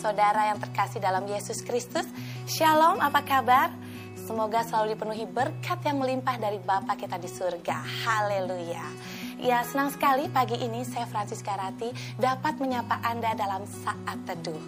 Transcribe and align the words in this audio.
saudara 0.00 0.48
yang 0.48 0.56
terkasih 0.56 0.96
dalam 0.96 1.28
Yesus 1.28 1.60
Kristus. 1.60 2.08
Shalom, 2.48 3.04
apa 3.04 3.20
kabar? 3.20 3.68
Semoga 4.16 4.64
selalu 4.64 4.96
dipenuhi 4.96 5.28
berkat 5.28 5.84
yang 5.84 6.00
melimpah 6.00 6.40
dari 6.40 6.56
Bapa 6.56 6.96
kita 6.96 7.20
di 7.20 7.28
surga. 7.28 7.84
Haleluya. 8.08 8.80
Ya, 9.40 9.60
senang 9.64 9.92
sekali 9.92 10.28
pagi 10.32 10.56
ini 10.56 10.84
saya 10.88 11.04
Francisca 11.04 11.52
Rati 11.56 11.92
dapat 12.16 12.56
menyapa 12.60 13.00
Anda 13.04 13.36
dalam 13.36 13.68
saat 13.68 14.24
teduh. 14.24 14.60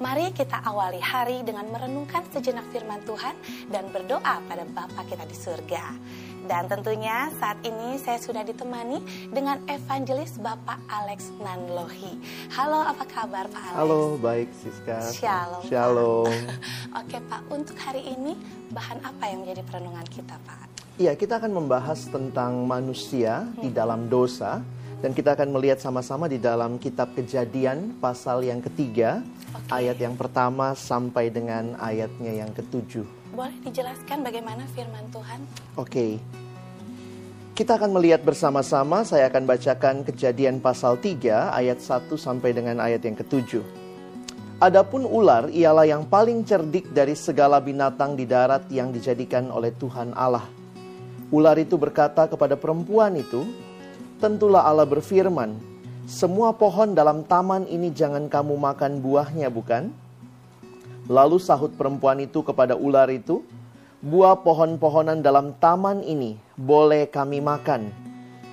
Mari 0.00 0.32
kita 0.32 0.64
awali 0.64 1.00
hari 1.00 1.44
dengan 1.44 1.68
merenungkan 1.68 2.24
sejenak 2.32 2.68
firman 2.72 3.04
Tuhan 3.04 3.36
dan 3.68 3.88
berdoa 3.92 4.40
pada 4.44 4.64
Bapa 4.72 5.04
kita 5.04 5.24
di 5.28 5.36
surga. 5.36 5.84
Dan 6.48 6.64
tentunya 6.64 7.28
saat 7.36 7.60
ini 7.60 8.00
saya 8.00 8.16
sudah 8.16 8.40
ditemani 8.40 9.04
dengan 9.28 9.60
evangelis 9.68 10.40
Bapak 10.40 10.80
Alex 10.88 11.28
Nanlohi. 11.44 12.16
Halo, 12.56 12.88
apa 12.88 13.04
kabar 13.04 13.44
Pak 13.52 13.62
Alex? 13.68 13.76
Halo, 13.76 14.16
baik 14.16 14.48
Siska 14.56 15.12
Shalom. 15.12 15.60
Pak. 15.60 15.68
Shalom 15.68 16.32
Oke 17.04 17.20
Pak, 17.28 17.42
untuk 17.52 17.76
hari 17.76 18.00
ini 18.00 18.32
bahan 18.72 18.96
apa 19.04 19.28
yang 19.28 19.44
menjadi 19.44 19.60
perenungan 19.68 20.08
kita 20.08 20.40
Pak? 20.48 20.64
Iya, 20.96 21.12
kita 21.20 21.36
akan 21.36 21.52
membahas 21.52 22.08
tentang 22.08 22.64
manusia 22.64 23.44
di 23.60 23.68
dalam 23.68 24.08
dosa 24.08 24.64
dan 24.98 25.14
kita 25.14 25.38
akan 25.38 25.54
melihat 25.54 25.78
sama-sama 25.78 26.26
di 26.26 26.42
dalam 26.42 26.74
kitab 26.82 27.14
Kejadian 27.14 27.98
pasal 28.02 28.42
yang 28.42 28.58
ketiga, 28.58 29.22
Oke. 29.54 29.70
ayat 29.70 29.98
yang 30.02 30.18
pertama 30.18 30.74
sampai 30.74 31.30
dengan 31.30 31.78
ayatnya 31.78 32.34
yang 32.34 32.50
ketujuh. 32.50 33.06
Boleh 33.30 33.54
dijelaskan 33.62 34.26
bagaimana 34.26 34.66
firman 34.74 35.06
Tuhan? 35.14 35.40
Oke. 35.78 36.18
Kita 37.54 37.74
akan 37.74 37.90
melihat 37.94 38.22
bersama-sama, 38.22 39.02
saya 39.02 39.26
akan 39.30 39.42
bacakan 39.46 40.06
Kejadian 40.06 40.62
pasal 40.62 40.94
3 40.98 41.50
ayat 41.54 41.78
1 41.82 42.14
sampai 42.14 42.54
dengan 42.54 42.78
ayat 42.78 43.02
yang 43.02 43.18
ketujuh. 43.18 43.62
Adapun 44.58 45.06
ular 45.06 45.46
ialah 45.54 45.86
yang 45.86 46.06
paling 46.06 46.42
cerdik 46.42 46.90
dari 46.90 47.14
segala 47.14 47.62
binatang 47.62 48.18
di 48.18 48.26
darat 48.26 48.66
yang 48.74 48.90
dijadikan 48.90 49.54
oleh 49.54 49.70
Tuhan 49.74 50.10
Allah. 50.18 50.46
Ular 51.30 51.54
itu 51.62 51.78
berkata 51.78 52.26
kepada 52.26 52.58
perempuan 52.58 53.14
itu, 53.14 53.46
Tentulah 54.18 54.66
Allah 54.66 54.82
berfirman, 54.82 55.54
semua 56.10 56.50
pohon 56.50 56.90
dalam 56.90 57.22
taman 57.22 57.70
ini 57.70 57.94
jangan 57.94 58.26
kamu 58.26 58.58
makan 58.58 58.98
buahnya 58.98 59.46
bukan? 59.46 59.94
Lalu 61.06 61.38
sahut 61.38 61.70
perempuan 61.78 62.18
itu 62.18 62.42
kepada 62.42 62.74
ular 62.74 63.06
itu, 63.14 63.46
Buah 63.98 64.38
pohon-pohonan 64.46 65.26
dalam 65.26 65.58
taman 65.58 66.06
ini 66.06 66.38
boleh 66.54 67.10
kami 67.10 67.42
makan. 67.42 67.90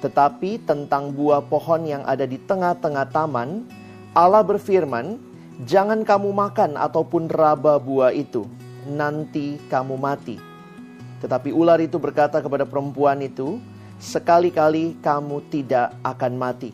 Tetapi 0.02 0.66
tentang 0.66 1.14
buah 1.14 1.46
pohon 1.46 1.86
yang 1.86 2.02
ada 2.02 2.26
di 2.26 2.42
tengah-tengah 2.42 3.14
taman, 3.14 3.62
Allah 4.18 4.42
berfirman, 4.42 5.22
Jangan 5.70 6.02
kamu 6.02 6.34
makan 6.34 6.82
ataupun 6.82 7.30
raba 7.30 7.78
buah 7.78 8.10
itu, 8.10 8.50
nanti 8.90 9.62
kamu 9.70 9.98
mati. 10.02 10.42
Tetapi 11.22 11.54
ular 11.54 11.78
itu 11.78 12.02
berkata 12.02 12.42
kepada 12.42 12.66
perempuan 12.66 13.22
itu, 13.22 13.62
Sekali-kali 13.98 15.00
kamu 15.00 15.42
tidak 15.48 15.96
akan 16.04 16.34
mati. 16.36 16.72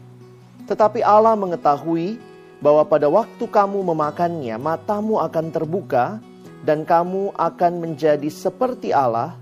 Tetapi 0.66 1.06
Allah 1.06 1.38
mengetahui 1.38 2.18
bahwa 2.62 2.86
pada 2.86 3.10
waktu 3.10 3.46
kamu 3.46 3.82
memakannya, 3.82 4.56
matamu 4.62 5.18
akan 5.22 5.46
terbuka, 5.50 6.22
dan 6.62 6.86
kamu 6.86 7.34
akan 7.34 7.74
menjadi 7.82 8.30
seperti 8.30 8.94
Allah, 8.94 9.34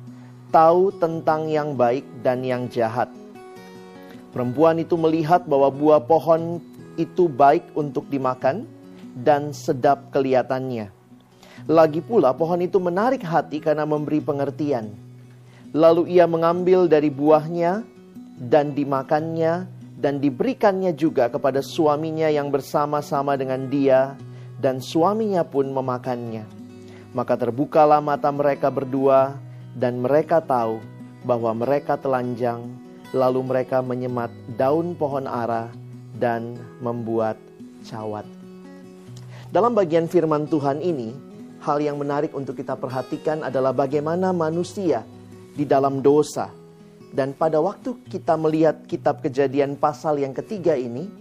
tahu 0.56 0.96
tentang 0.98 1.52
yang 1.52 1.76
baik 1.76 2.08
dan 2.24 2.42
yang 2.48 2.72
jahat. 2.72 3.12
Perempuan 4.32 4.80
itu 4.80 4.96
melihat 4.96 5.44
bahwa 5.50 5.68
buah 5.74 6.02
pohon 6.06 6.64
itu 6.96 7.28
baik 7.28 7.76
untuk 7.76 8.08
dimakan 8.08 8.64
dan 9.20 9.52
sedap 9.52 10.14
kelihatannya. 10.16 10.92
Lagi 11.68 12.00
pula 12.00 12.32
pohon 12.32 12.64
itu 12.64 12.80
menarik 12.80 13.20
hati 13.20 13.60
karena 13.60 13.84
memberi 13.84 14.24
pengertian. 14.24 15.09
Lalu 15.76 16.18
ia 16.18 16.26
mengambil 16.26 16.90
dari 16.90 17.14
buahnya 17.14 17.86
dan 18.42 18.74
dimakannya 18.74 19.70
dan 20.00 20.18
diberikannya 20.18 20.96
juga 20.96 21.30
kepada 21.30 21.62
suaminya 21.62 22.32
yang 22.32 22.50
bersama-sama 22.50 23.36
dengan 23.36 23.70
dia 23.70 24.16
dan 24.58 24.82
suaminya 24.82 25.46
pun 25.46 25.70
memakannya. 25.70 26.48
Maka 27.14 27.38
terbukalah 27.38 28.02
mata 28.02 28.30
mereka 28.30 28.70
berdua, 28.70 29.34
dan 29.78 30.02
mereka 30.02 30.42
tahu 30.42 30.82
bahwa 31.26 31.54
mereka 31.54 32.00
telanjang. 32.00 32.66
Lalu 33.10 33.42
mereka 33.42 33.82
menyemat 33.82 34.30
daun 34.54 34.94
pohon 34.94 35.26
ara 35.26 35.74
dan 36.22 36.54
membuat 36.78 37.42
cawat. 37.82 38.22
Dalam 39.50 39.74
bagian 39.74 40.06
firman 40.06 40.46
Tuhan 40.46 40.78
ini, 40.78 41.10
hal 41.66 41.82
yang 41.82 41.98
menarik 41.98 42.38
untuk 42.38 42.54
kita 42.54 42.78
perhatikan 42.78 43.42
adalah 43.42 43.74
bagaimana 43.74 44.30
manusia 44.30 45.02
di 45.60 45.68
dalam 45.68 46.00
dosa. 46.00 46.48
Dan 47.12 47.36
pada 47.36 47.60
waktu 47.60 48.00
kita 48.08 48.40
melihat 48.40 48.88
kitab 48.88 49.20
kejadian 49.20 49.76
pasal 49.76 50.16
yang 50.24 50.32
ketiga 50.32 50.80
ini, 50.80 51.12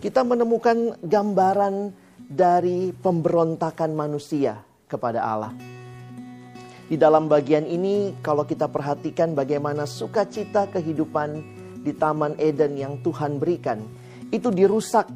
kita 0.00 0.24
menemukan 0.24 0.96
gambaran 1.04 1.92
dari 2.16 2.96
pemberontakan 2.96 3.92
manusia 3.92 4.64
kepada 4.88 5.20
Allah. 5.20 5.52
Di 6.86 6.94
dalam 6.94 7.28
bagian 7.28 7.66
ini, 7.68 8.16
kalau 8.22 8.46
kita 8.48 8.70
perhatikan 8.70 9.34
bagaimana 9.34 9.84
sukacita 9.84 10.70
kehidupan 10.70 11.42
di 11.82 11.92
Taman 11.92 12.38
Eden 12.38 12.78
yang 12.78 12.94
Tuhan 13.02 13.42
berikan, 13.42 13.82
itu 14.30 14.48
dirusak 14.54 15.10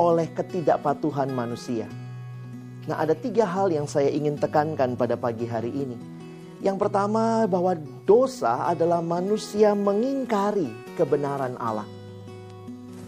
oleh 0.00 0.32
ketidakpatuhan 0.32 1.28
manusia. 1.28 1.84
Nah, 2.88 2.98
ada 2.98 3.12
tiga 3.12 3.44
hal 3.44 3.68
yang 3.68 3.84
saya 3.84 4.08
ingin 4.08 4.40
tekankan 4.40 4.96
pada 4.96 5.14
pagi 5.20 5.44
hari 5.44 5.70
ini. 5.70 6.11
Yang 6.62 6.78
pertama, 6.78 7.42
bahwa 7.50 7.74
dosa 8.06 8.70
adalah 8.70 9.02
manusia 9.02 9.74
mengingkari 9.74 10.70
kebenaran 10.94 11.58
Allah. 11.58 11.90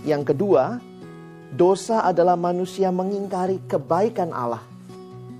Yang 0.03 0.35
kedua, 0.35 0.83
dosa 1.55 2.03
adalah 2.03 2.35
manusia 2.35 2.91
mengingkari 2.91 3.63
kebaikan 3.71 4.35
Allah. 4.35 4.67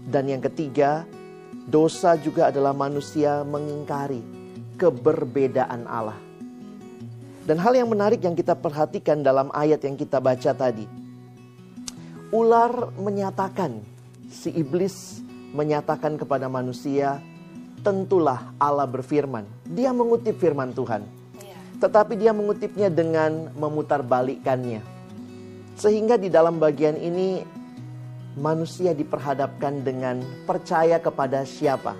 Dan 0.07 0.31
yang 0.31 0.39
ketiga, 0.47 1.03
dosa 1.67 2.15
juga 2.15 2.55
adalah 2.55 2.71
manusia 2.71 3.43
mengingkari 3.43 4.23
keberbedaan 4.79 5.83
Allah. 5.91 6.17
Dan 7.45 7.59
hal 7.59 7.75
yang 7.75 7.91
menarik 7.91 8.23
yang 8.23 8.39
kita 8.39 8.55
perhatikan 8.55 9.27
dalam 9.27 9.51
ayat 9.51 9.83
yang 9.83 9.99
kita 9.99 10.23
baca 10.23 10.55
tadi. 10.55 10.87
Ular 12.31 12.95
menyatakan, 12.95 13.83
si 14.31 14.55
iblis 14.55 15.19
menyatakan 15.53 16.15
kepada 16.15 16.47
manusia, 16.47 17.21
tentulah 17.85 18.57
Allah 18.57 18.89
berfirman. 18.89 19.45
Dia 19.69 19.93
mengutip 19.93 20.41
firman 20.41 20.73
Tuhan. 20.73 21.05
Iya. 21.37 21.57
Tetapi 21.85 22.17
dia 22.17 22.33
mengutipnya 22.33 22.89
dengan 22.89 23.53
memutarbalikkannya. 23.53 24.81
Sehingga 25.77 26.17
di 26.17 26.33
dalam 26.33 26.57
bagian 26.57 26.97
ini 26.97 27.45
manusia 28.41 28.97
diperhadapkan 28.97 29.85
dengan 29.85 30.25
percaya 30.49 30.97
kepada 30.97 31.45
siapa? 31.45 31.93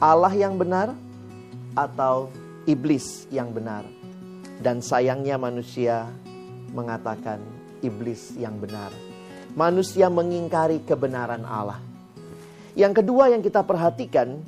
Allah 0.00 0.32
yang 0.32 0.56
benar 0.56 0.96
atau 1.76 2.32
iblis 2.64 3.28
yang 3.28 3.52
benar? 3.52 3.84
Dan 4.58 4.80
sayangnya 4.80 5.36
manusia 5.36 6.08
mengatakan 6.72 7.42
iblis 7.84 8.32
yang 8.40 8.56
benar. 8.56 8.88
Manusia 9.54 10.08
mengingkari 10.08 10.82
kebenaran 10.82 11.44
Allah. 11.46 11.78
Yang 12.74 13.02
kedua 13.02 13.30
yang 13.30 13.42
kita 13.42 13.62
perhatikan, 13.62 14.42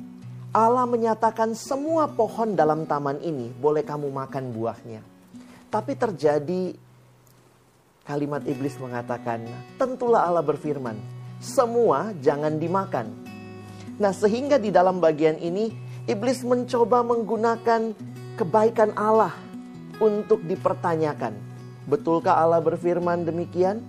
Allah 0.55 0.87
menyatakan 0.87 1.51
semua 1.53 2.07
pohon 2.07 2.55
dalam 2.55 2.87
taman 2.87 3.19
ini 3.19 3.51
boleh 3.51 3.83
kamu 3.83 4.07
makan 4.07 4.55
buahnya. 4.55 5.01
Tapi 5.67 5.93
terjadi 5.99 6.71
kalimat 8.07 8.39
iblis 8.47 8.79
mengatakan, 8.79 9.43
tentulah 9.75 10.23
Allah 10.23 10.39
berfirman, 10.39 10.95
semua 11.43 12.15
jangan 12.23 12.55
dimakan. 12.55 13.11
Nah, 13.99 14.15
sehingga 14.15 14.55
di 14.55 14.71
dalam 14.71 15.03
bagian 15.03 15.35
ini 15.35 15.67
iblis 16.07 16.45
mencoba 16.47 17.03
menggunakan 17.03 17.91
kebaikan 18.39 18.95
Allah 18.95 19.35
untuk 19.99 20.39
dipertanyakan. 20.47 21.35
Betulkah 21.89 22.39
Allah 22.39 22.63
berfirman 22.63 23.27
demikian? 23.27 23.83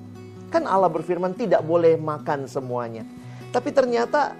Kan 0.50 0.66
Allah 0.66 0.90
berfirman 0.90 1.36
tidak 1.38 1.62
boleh 1.62 1.94
makan 2.00 2.50
semuanya. 2.50 3.04
Tapi 3.52 3.70
ternyata 3.70 4.32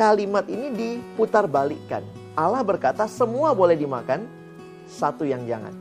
kalimat 0.00 0.48
ini 0.48 0.72
diputar 0.72 1.44
balikkan. 1.44 2.00
Allah 2.32 2.64
berkata 2.64 3.04
semua 3.04 3.52
boleh 3.52 3.76
dimakan, 3.76 4.24
satu 4.88 5.28
yang 5.28 5.44
jangan. 5.44 5.76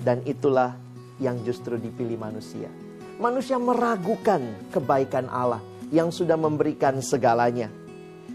Dan 0.00 0.24
itulah 0.24 0.72
yang 1.20 1.36
justru 1.44 1.76
dipilih 1.76 2.16
manusia. 2.16 2.72
Manusia 3.20 3.60
meragukan 3.60 4.40
kebaikan 4.72 5.28
Allah 5.28 5.60
yang 5.92 6.08
sudah 6.08 6.40
memberikan 6.40 6.96
segalanya. 7.04 7.68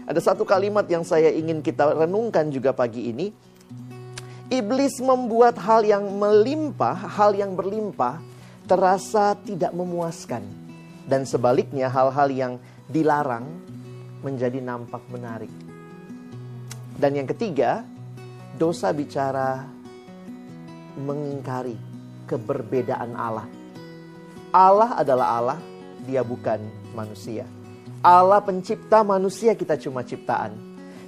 Ada 0.06 0.32
satu 0.32 0.46
kalimat 0.46 0.86
yang 0.86 1.02
saya 1.02 1.34
ingin 1.34 1.66
kita 1.66 1.98
renungkan 1.98 2.54
juga 2.54 2.70
pagi 2.70 3.10
ini. 3.10 3.34
Iblis 4.48 5.02
membuat 5.02 5.58
hal 5.60 5.82
yang 5.82 6.06
melimpah, 6.14 6.94
hal 6.94 7.34
yang 7.34 7.58
berlimpah 7.58 8.22
terasa 8.70 9.34
tidak 9.42 9.74
memuaskan. 9.74 10.46
Dan 11.04 11.26
sebaliknya 11.26 11.90
hal-hal 11.90 12.30
yang 12.32 12.52
dilarang 12.88 13.44
menjadi 14.22 14.58
nampak 14.62 15.02
menarik. 15.10 15.50
Dan 16.98 17.14
yang 17.14 17.28
ketiga, 17.30 17.86
dosa 18.58 18.90
bicara 18.90 19.62
mengingkari 20.98 21.78
keberbedaan 22.26 23.14
Allah. 23.14 23.46
Allah 24.50 24.98
adalah 24.98 25.28
Allah, 25.38 25.58
dia 26.02 26.26
bukan 26.26 26.58
manusia. 26.92 27.46
Allah 28.02 28.42
pencipta 28.42 29.06
manusia 29.06 29.54
kita 29.54 29.78
cuma 29.78 30.02
ciptaan. 30.02 30.54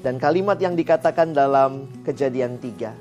Dan 0.01 0.17
kalimat 0.17 0.57
yang 0.57 0.73
dikatakan 0.73 1.37
dalam 1.37 1.85
kejadian 2.07 2.57
tiga, 2.57 2.97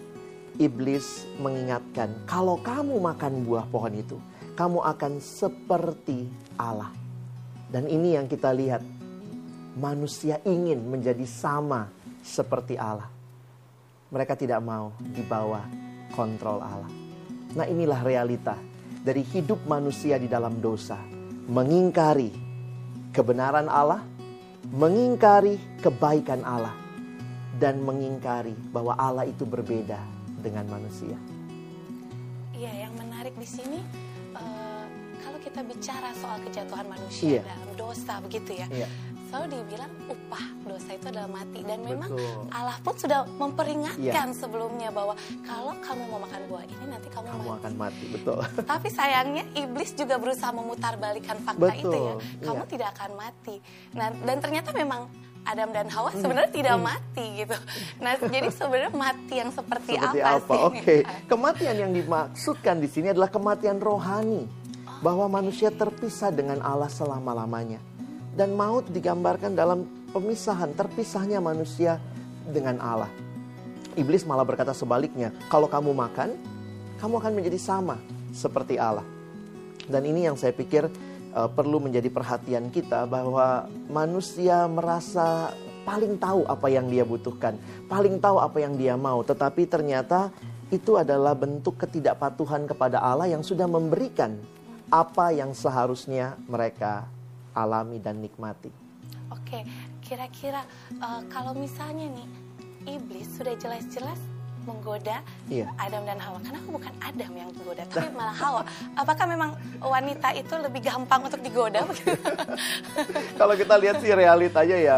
iblis 0.60 1.24
mengingatkan, 1.40 2.12
kalau 2.28 2.60
kamu 2.60 3.00
makan 3.00 3.48
buah 3.48 3.64
pohon 3.72 3.96
itu, 3.96 4.20
kamu 4.60 4.84
akan 4.84 5.24
seperti 5.24 6.28
Allah. 6.60 6.92
Dan 7.72 7.88
ini 7.88 8.20
yang 8.20 8.28
kita 8.28 8.52
lihat, 8.52 8.84
manusia 9.80 10.44
ingin 10.44 10.84
menjadi 10.84 11.24
sama 11.24 11.88
seperti 12.20 12.76
Allah. 12.76 13.08
Mereka 14.12 14.36
tidak 14.36 14.60
mau 14.60 14.92
dibawa 15.00 15.64
kontrol 16.12 16.60
Allah. 16.60 16.92
Nah 17.56 17.66
inilah 17.66 18.04
realita 18.04 18.60
dari 19.00 19.24
hidup 19.24 19.64
manusia 19.64 20.20
di 20.20 20.28
dalam 20.28 20.60
dosa. 20.60 21.00
Mengingkari 21.50 22.30
kebenaran 23.16 23.72
Allah, 23.72 24.04
mengingkari 24.70 25.82
kebaikan 25.82 26.44
Allah, 26.46 26.76
dan 27.58 27.82
mengingkari 27.82 28.54
bahwa 28.70 28.94
Allah 29.00 29.26
itu 29.26 29.48
berbeda 29.48 29.98
dengan 30.44 30.70
manusia. 30.70 31.18
Iya, 32.54 32.86
yang 32.86 32.94
menarik 33.00 33.34
di 33.40 33.48
sini 33.48 33.80
uh, 34.36 34.86
kalau 35.24 35.40
kita 35.42 35.64
bicara 35.64 36.12
soal 36.20 36.38
kejatuhan 36.44 36.86
manusia 36.86 37.40
iya. 37.40 37.42
dalam 37.48 37.72
dosa 37.80 38.20
begitu 38.22 38.52
ya. 38.62 38.68
Iya 38.68 39.09
selalu 39.30 39.46
dibilang 39.62 39.92
upah 40.10 40.46
dosa 40.66 40.90
itu 40.98 41.06
adalah 41.06 41.30
mati 41.30 41.62
dan 41.62 41.80
memang 41.86 42.10
Betul. 42.10 42.50
Allah 42.50 42.78
pun 42.82 42.96
sudah 42.98 43.20
memperingatkan 43.38 44.28
ya. 44.34 44.34
sebelumnya 44.34 44.90
bahwa 44.90 45.14
kalau 45.46 45.74
kamu 45.86 46.04
mau 46.10 46.20
makan 46.26 46.42
buah 46.50 46.66
ini 46.66 46.86
nanti 46.90 47.08
kamu, 47.14 47.26
kamu 47.30 47.46
mati. 47.46 47.60
akan 47.62 47.74
mati. 47.78 48.06
Betul. 48.10 48.40
Tapi 48.66 48.88
sayangnya 48.90 49.44
iblis 49.54 49.94
juga 49.94 50.18
berusaha 50.18 50.50
memutarbalikkan 50.50 51.38
fakta 51.46 51.62
Betul. 51.62 51.94
itu 51.94 51.98
ya. 51.98 52.14
Kamu 52.50 52.64
ya. 52.66 52.70
tidak 52.74 52.88
akan 52.98 53.12
mati. 53.14 53.56
Nah, 53.94 54.08
dan 54.26 54.38
ternyata 54.42 54.70
memang 54.74 55.02
Adam 55.46 55.70
dan 55.72 55.88
Hawa 55.94 56.10
hmm. 56.12 56.22
sebenarnya 56.26 56.52
hmm. 56.52 56.60
tidak 56.60 56.76
mati 56.82 57.26
gitu. 57.46 57.58
Nah, 58.02 58.14
jadi 58.18 58.50
sebenarnya 58.60 58.92
mati 58.98 59.34
yang 59.38 59.52
seperti, 59.54 59.94
seperti 59.94 60.20
apa, 60.26 60.42
apa? 60.42 60.50
sih? 60.50 60.62
Oke, 60.66 60.78
okay. 60.82 61.00
kematian 61.30 61.76
yang 61.78 61.92
dimaksudkan 61.94 62.82
di 62.82 62.90
sini 62.90 63.14
adalah 63.14 63.30
kematian 63.30 63.78
rohani. 63.78 64.50
Bahwa 65.00 65.32
manusia 65.32 65.72
terpisah 65.72 66.28
dengan 66.28 66.60
Allah 66.60 66.92
selama-lamanya 66.92 67.80
dan 68.40 68.56
maut 68.56 68.88
digambarkan 68.88 69.52
dalam 69.52 69.84
pemisahan, 70.16 70.72
terpisahnya 70.72 71.44
manusia 71.44 72.00
dengan 72.48 72.80
Allah. 72.80 73.12
Iblis 74.00 74.24
malah 74.24 74.48
berkata 74.48 74.72
sebaliknya, 74.72 75.36
kalau 75.52 75.68
kamu 75.68 75.92
makan, 75.92 76.40
kamu 77.04 77.20
akan 77.20 77.34
menjadi 77.36 77.60
sama 77.60 78.00
seperti 78.32 78.80
Allah. 78.80 79.04
Dan 79.92 80.08
ini 80.08 80.24
yang 80.24 80.40
saya 80.40 80.56
pikir 80.56 80.88
uh, 81.36 81.52
perlu 81.52 81.84
menjadi 81.84 82.08
perhatian 82.08 82.72
kita 82.72 83.04
bahwa 83.12 83.68
manusia 83.92 84.72
merasa 84.72 85.52
paling 85.84 86.16
tahu 86.16 86.48
apa 86.48 86.72
yang 86.72 86.88
dia 86.88 87.04
butuhkan, 87.04 87.60
paling 87.92 88.24
tahu 88.24 88.40
apa 88.40 88.56
yang 88.64 88.80
dia 88.80 88.96
mau, 88.96 89.20
tetapi 89.20 89.68
ternyata 89.68 90.32
itu 90.72 90.96
adalah 90.96 91.36
bentuk 91.36 91.76
ketidakpatuhan 91.76 92.72
kepada 92.72 93.04
Allah 93.04 93.28
yang 93.36 93.44
sudah 93.44 93.68
memberikan 93.68 94.40
apa 94.88 95.36
yang 95.36 95.52
seharusnya 95.52 96.40
mereka 96.48 97.19
alami 97.54 97.98
dan 98.02 98.22
nikmati. 98.22 98.72
Oke, 99.30 99.66
kira-kira 100.02 100.66
uh, 101.02 101.22
kalau 101.30 101.54
misalnya 101.54 102.10
nih 102.10 102.28
iblis 102.98 103.30
sudah 103.38 103.54
jelas-jelas 103.58 104.18
menggoda 104.70 105.24
iya. 105.50 105.66
Adam 105.82 106.06
dan 106.06 106.20
Hawa. 106.22 106.38
Karena 106.44 106.60
aku 106.62 106.72
bukan 106.78 106.94
Adam 107.02 107.32
yang 107.34 107.50
menggoda, 107.50 107.84
tapi 107.90 108.10
malah 108.14 108.38
Hawa. 108.38 108.62
Apakah 108.94 109.26
memang 109.26 109.50
wanita 109.82 110.30
itu 110.38 110.54
lebih 110.62 110.82
gampang 110.86 111.26
untuk 111.26 111.42
digoda? 111.42 111.82
Kalau 113.40 113.54
kita 113.58 113.76
lihat 113.82 113.98
sih 114.04 114.14
realitanya 114.14 114.78
ya 114.78 114.98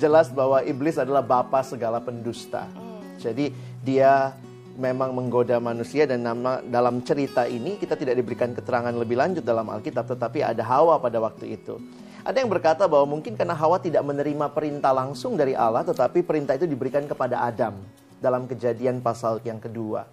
jelas 0.00 0.32
bahwa 0.34 0.58
iblis 0.66 0.98
adalah 0.98 1.22
bapa 1.22 1.62
segala 1.62 2.02
pendusta. 2.02 2.66
Hmm. 2.74 2.98
Jadi 3.22 3.54
dia 3.86 4.34
memang 4.76 5.12
menggoda 5.12 5.60
manusia 5.60 6.08
dan 6.08 6.24
nama 6.24 6.64
dalam 6.64 7.04
cerita 7.04 7.44
ini 7.44 7.76
kita 7.76 7.96
tidak 7.96 8.16
diberikan 8.16 8.56
keterangan 8.56 8.92
lebih 8.92 9.20
lanjut 9.20 9.44
dalam 9.44 9.68
Alkitab 9.68 10.08
tetapi 10.08 10.40
ada 10.44 10.64
Hawa 10.64 10.96
pada 11.00 11.20
waktu 11.20 11.56
itu. 11.56 11.80
Ada 12.22 12.38
yang 12.38 12.50
berkata 12.50 12.86
bahwa 12.86 13.18
mungkin 13.18 13.34
karena 13.34 13.52
Hawa 13.58 13.82
tidak 13.82 14.06
menerima 14.06 14.46
perintah 14.54 14.94
langsung 14.94 15.34
dari 15.34 15.58
Allah 15.58 15.82
tetapi 15.82 16.22
perintah 16.22 16.54
itu 16.54 16.70
diberikan 16.70 17.02
kepada 17.04 17.42
Adam 17.42 17.82
dalam 18.22 18.46
kejadian 18.46 19.02
pasal 19.02 19.42
yang 19.42 19.58
kedua. 19.58 20.06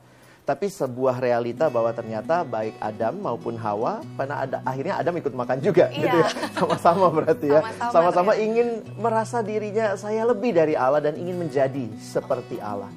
Tapi 0.50 0.65
sebuah 0.65 1.21
realita 1.21 1.69
bahwa 1.69 1.94
ternyata 1.94 2.41
baik 2.41 2.73
Adam 2.81 3.21
maupun 3.21 3.53
Hawa, 3.53 4.01
karena 4.17 4.35
ada 4.41 4.57
akhirnya 4.65 4.97
Adam 4.97 5.13
ikut 5.21 5.29
makan 5.38 5.62
juga, 5.62 5.94
iya. 5.94 6.09
gitu 6.09 6.17
ya, 6.25 6.29
sama-sama 6.57 7.05
berarti 7.13 7.47
ya, 7.53 7.62
sama-sama 7.94 8.33
ingin 8.33 8.81
merasa 8.97 9.45
dirinya 9.45 9.94
saya 9.94 10.25
lebih 10.25 10.57
dari 10.57 10.73
Allah 10.73 11.05
dan 11.05 11.21
ingin 11.21 11.38
menjadi 11.38 11.85
seperti 12.01 12.57
Allah. 12.57 12.89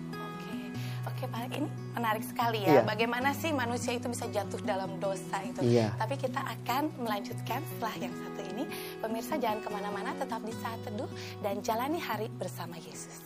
Oke 1.23 1.31
Pak, 1.31 1.55
ini 1.55 1.71
menarik 1.95 2.27
sekali 2.27 2.67
ya. 2.67 2.67
Iya. 2.67 2.83
Bagaimana 2.83 3.31
sih 3.31 3.55
manusia 3.55 3.95
itu 3.95 4.11
bisa 4.11 4.27
jatuh 4.27 4.59
dalam 4.67 4.99
dosa 4.99 5.39
itu. 5.47 5.63
Iya. 5.63 5.95
Tapi 5.95 6.19
kita 6.19 6.43
akan 6.43 6.91
melanjutkan 6.99 7.63
setelah 7.63 7.95
yang 7.95 8.11
satu 8.11 8.43
ini. 8.51 8.67
Pemirsa 8.99 9.39
jangan 9.39 9.63
ke 9.63 9.71
mana-mana, 9.71 10.19
tetap 10.19 10.43
di 10.43 10.51
saat 10.59 10.83
teduh 10.83 11.07
dan 11.39 11.63
jalani 11.63 12.03
hari 12.03 12.27
bersama 12.27 12.75
Yesus. 12.75 13.23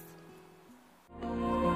You 1.24 1.75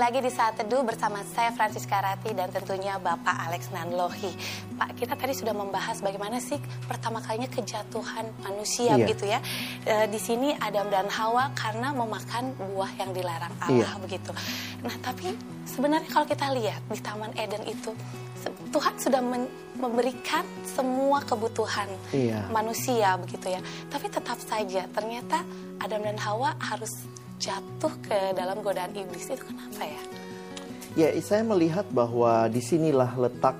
lagi 0.00 0.24
di 0.24 0.32
saat 0.32 0.56
teduh 0.56 0.80
bersama 0.80 1.20
saya 1.36 1.52
Francisca 1.52 2.00
Rati 2.00 2.32
dan 2.32 2.48
tentunya 2.48 2.96
Bapak 2.96 3.36
Alex 3.36 3.68
Nanlohi. 3.68 4.32
Pak, 4.80 4.96
kita 4.96 5.12
tadi 5.12 5.36
sudah 5.36 5.52
membahas 5.52 6.00
bagaimana 6.00 6.40
sih 6.40 6.56
pertama 6.88 7.20
kalinya 7.20 7.52
kejatuhan 7.52 8.24
manusia 8.40 8.96
iya. 8.96 9.04
begitu 9.04 9.28
ya. 9.28 9.44
E, 9.84 10.08
di 10.08 10.16
sini 10.16 10.56
Adam 10.56 10.88
dan 10.88 11.04
Hawa 11.04 11.52
karena 11.52 11.92
memakan 11.92 12.56
buah 12.56 12.96
yang 12.96 13.12
dilarang 13.12 13.52
Allah 13.60 13.92
iya. 13.92 14.00
begitu. 14.00 14.32
Nah, 14.80 14.96
tapi 15.04 15.36
sebenarnya 15.68 16.08
kalau 16.08 16.24
kita 16.24 16.48
lihat 16.48 16.80
di 16.88 17.00
Taman 17.04 17.36
Eden 17.36 17.68
itu 17.68 17.92
Tuhan 18.72 18.96
sudah 18.96 19.20
memberikan 19.76 20.48
semua 20.64 21.20
kebutuhan 21.28 21.92
iya. 22.16 22.48
manusia 22.48 23.20
begitu 23.20 23.52
ya. 23.52 23.60
Tapi 23.92 24.08
tetap 24.08 24.40
saja 24.40 24.88
ternyata 24.96 25.44
Adam 25.76 26.00
dan 26.08 26.16
Hawa 26.16 26.56
harus 26.56 27.04
jatuh 27.40 27.94
ke 28.04 28.36
dalam 28.36 28.60
godaan 28.60 28.92
iblis 28.92 29.32
itu 29.32 29.40
kenapa 29.40 29.88
ya? 29.88 30.02
Ya, 30.98 31.08
saya 31.24 31.40
melihat 31.40 31.88
bahwa 31.88 32.44
di 32.52 32.60
sinilah 32.60 33.16
letak 33.16 33.56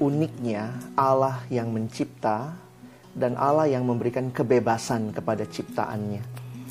uniknya 0.00 0.72
Allah 0.96 1.44
yang 1.52 1.68
mencipta 1.68 2.56
dan 3.12 3.36
Allah 3.36 3.68
yang 3.68 3.84
memberikan 3.84 4.32
kebebasan 4.32 5.12
kepada 5.12 5.44
ciptaannya. 5.44 6.22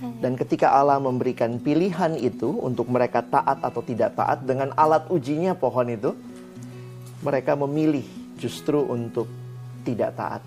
Hmm. 0.02 0.18
Dan 0.22 0.34
ketika 0.40 0.74
Allah 0.74 0.98
memberikan 0.98 1.62
pilihan 1.62 2.18
itu 2.18 2.50
untuk 2.58 2.90
mereka 2.90 3.22
taat 3.22 3.62
atau 3.62 3.82
tidak 3.86 4.18
taat 4.18 4.42
dengan 4.46 4.74
alat 4.74 5.06
ujinya 5.14 5.54
pohon 5.54 5.90
itu, 5.94 6.12
mereka 7.22 7.54
memilih 7.54 8.06
justru 8.38 8.82
untuk 8.82 9.30
tidak 9.86 10.18
taat. 10.18 10.42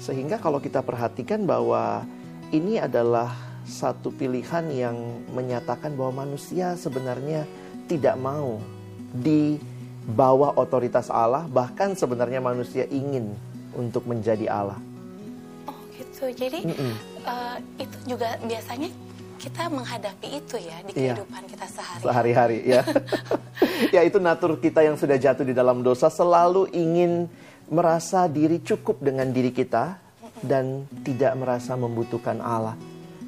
Sehingga 0.00 0.40
kalau 0.40 0.58
kita 0.58 0.82
perhatikan 0.82 1.44
bahwa 1.46 2.04
ini 2.52 2.76
adalah 2.76 3.51
satu 3.72 4.12
pilihan 4.12 4.68
yang 4.68 4.96
menyatakan 5.32 5.96
bahwa 5.96 6.28
manusia 6.28 6.76
sebenarnya 6.76 7.48
tidak 7.88 8.20
mau 8.20 8.60
di 9.12 9.56
bawah 10.12 10.52
otoritas 10.60 11.08
Allah, 11.08 11.48
bahkan 11.48 11.96
sebenarnya 11.96 12.44
manusia 12.44 12.84
ingin 12.92 13.32
untuk 13.72 14.04
menjadi 14.04 14.52
Allah. 14.52 14.78
Oh 15.64 15.78
gitu, 15.96 16.28
jadi 16.36 16.60
mm 16.60 16.76
-mm. 16.76 16.94
Uh, 17.22 17.54
itu 17.78 17.96
juga 18.10 18.34
biasanya 18.42 18.90
kita 19.42 19.66
menghadapi 19.70 20.28
itu 20.38 20.56
ya 20.58 20.76
di 20.86 20.92
iya. 20.94 21.14
kehidupan 21.14 21.42
iya. 21.42 21.50
kita 21.50 21.66
sehari-hari. 21.66 22.06
Sehari-hari 22.06 22.58
ya. 22.62 22.82
ya 23.98 24.00
itu 24.06 24.18
natur 24.22 24.54
kita 24.58 24.86
yang 24.86 24.94
sudah 24.94 25.18
jatuh 25.18 25.42
di 25.42 25.54
dalam 25.54 25.82
dosa 25.82 26.06
selalu 26.10 26.70
ingin 26.70 27.26
merasa 27.66 28.30
diri 28.30 28.62
cukup 28.62 29.02
dengan 29.02 29.30
diri 29.34 29.50
kita 29.50 29.98
dan 30.42 30.86
tidak 31.02 31.34
merasa 31.38 31.74
membutuhkan 31.74 32.38
Allah. 32.38 32.74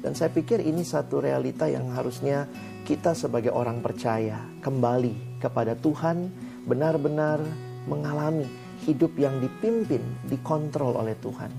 Dan 0.05 0.13
saya 0.13 0.29
pikir 0.29 0.61
ini 0.61 0.85
satu 0.85 1.17
realita 1.17 1.65
yang 1.65 1.89
harusnya 1.89 2.45
kita 2.85 3.17
sebagai 3.17 3.49
orang 3.49 3.81
percaya 3.81 4.37
kembali 4.61 5.41
kepada 5.41 5.73
Tuhan 5.73 6.29
benar-benar 6.69 7.41
mengalami 7.89 8.45
hidup 8.85 9.17
yang 9.17 9.41
dipimpin, 9.41 10.05
dikontrol 10.29 10.93
oleh 11.01 11.17
Tuhan. 11.17 11.49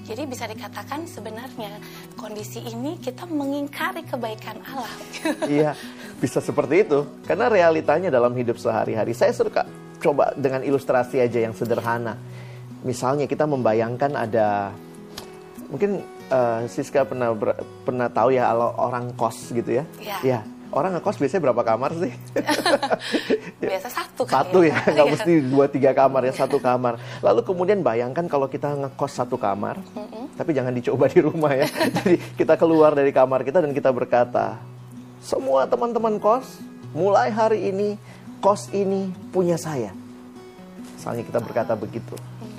Jadi 0.00 0.24
bisa 0.24 0.48
dikatakan 0.48 1.04
sebenarnya 1.04 1.76
kondisi 2.16 2.64
ini 2.64 2.96
kita 2.96 3.28
mengingkari 3.28 4.00
kebaikan 4.08 4.56
Allah. 4.64 4.94
iya, 5.60 5.76
bisa 6.16 6.40
seperti 6.40 6.88
itu. 6.88 7.04
Karena 7.28 7.52
realitanya 7.52 8.08
dalam 8.08 8.32
hidup 8.32 8.56
sehari-hari. 8.56 9.12
Saya 9.12 9.36
suka 9.36 9.68
coba 10.00 10.32
dengan 10.32 10.64
ilustrasi 10.64 11.20
aja 11.20 11.44
yang 11.44 11.52
sederhana. 11.52 12.16
Misalnya 12.80 13.28
kita 13.28 13.44
membayangkan 13.44 14.16
ada 14.16 14.72
mungkin 15.68 16.00
uh, 16.30 16.64
Siska 16.68 17.04
pernah 17.04 17.32
ber, 17.34 17.58
pernah 17.82 18.08
tahu 18.12 18.34
ya 18.34 18.48
kalau 18.52 18.72
orang 18.76 19.12
kos 19.16 19.52
gitu 19.52 19.82
ya. 19.82 19.84
Iya. 20.00 20.16
Ya 20.22 20.40
orang 20.72 21.00
ngekos 21.00 21.16
biasanya 21.16 21.42
berapa 21.48 21.62
kamar 21.64 21.90
sih? 21.96 22.12
Biasa 23.62 23.88
satu 23.88 24.22
kan 24.28 24.44
Satu 24.44 24.58
ya, 24.64 24.76
nggak 24.84 25.06
ya. 25.06 25.12
mesti 25.16 25.32
dua 25.48 25.66
tiga 25.68 25.90
kamar 25.96 26.28
ya, 26.28 26.32
satu 26.36 26.60
kamar. 26.60 27.00
Lalu 27.24 27.40
kemudian 27.44 27.80
bayangkan 27.80 28.28
kalau 28.28 28.46
kita 28.48 28.76
ngekos 28.76 29.12
satu 29.16 29.40
kamar, 29.40 29.80
mm 29.80 30.04
-hmm. 30.04 30.24
tapi 30.36 30.50
jangan 30.52 30.72
dicoba 30.76 31.08
di 31.08 31.20
rumah 31.24 31.52
ya. 31.56 31.68
Jadi 32.00 32.20
kita 32.36 32.60
keluar 32.60 32.92
dari 32.92 33.10
kamar 33.12 33.44
kita 33.44 33.64
dan 33.64 33.72
kita 33.72 33.88
berkata, 33.92 34.60
semua 35.24 35.64
teman-teman 35.64 36.20
kos, 36.20 36.60
mulai 36.92 37.32
hari 37.32 37.72
ini 37.72 37.96
kos 38.44 38.68
ini 38.76 39.08
punya 39.32 39.56
saya. 39.56 39.92
Misalnya 40.98 41.24
kita 41.24 41.38
berkata 41.40 41.72
oh. 41.72 41.80
begitu, 41.80 42.14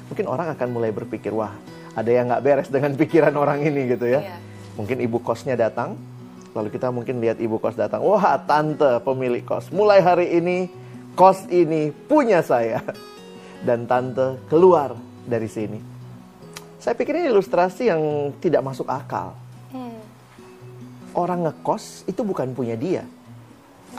mungkin 0.10 0.26
orang 0.26 0.48
akan 0.58 0.68
mulai 0.74 0.90
berpikir, 0.90 1.30
wah 1.30 1.54
ada 2.00 2.12
yang 2.12 2.32
nggak 2.32 2.44
beres 2.44 2.70
dengan 2.72 2.96
pikiran 2.96 3.36
orang 3.36 3.60
ini 3.64 3.92
gitu 3.92 4.08
ya. 4.08 4.24
Yeah. 4.24 4.40
Mungkin 4.80 5.04
ibu 5.04 5.20
kosnya 5.20 5.60
datang, 5.60 6.00
Lalu 6.58 6.70
kita 6.74 6.90
mungkin 6.90 7.22
lihat 7.22 7.38
ibu 7.38 7.62
kos 7.62 7.78
datang. 7.78 8.02
Wah, 8.02 8.42
tante 8.42 8.98
pemilik 9.06 9.46
kos. 9.46 9.70
Mulai 9.70 10.02
hari 10.02 10.28
ini 10.42 10.66
kos 11.14 11.46
ini 11.50 11.94
punya 11.94 12.42
saya. 12.42 12.82
Dan 13.68 13.86
tante 13.86 14.40
keluar 14.50 14.98
dari 15.28 15.46
sini. 15.46 15.78
Saya 16.80 16.96
pikir 16.96 17.22
ini 17.22 17.28
ilustrasi 17.30 17.92
yang 17.92 18.34
tidak 18.40 18.64
masuk 18.64 18.88
akal. 18.88 19.36
Hmm. 19.70 20.00
Orang 21.12 21.44
ngekos 21.46 22.08
itu 22.08 22.24
bukan 22.24 22.56
punya 22.56 22.74
dia. 22.80 23.04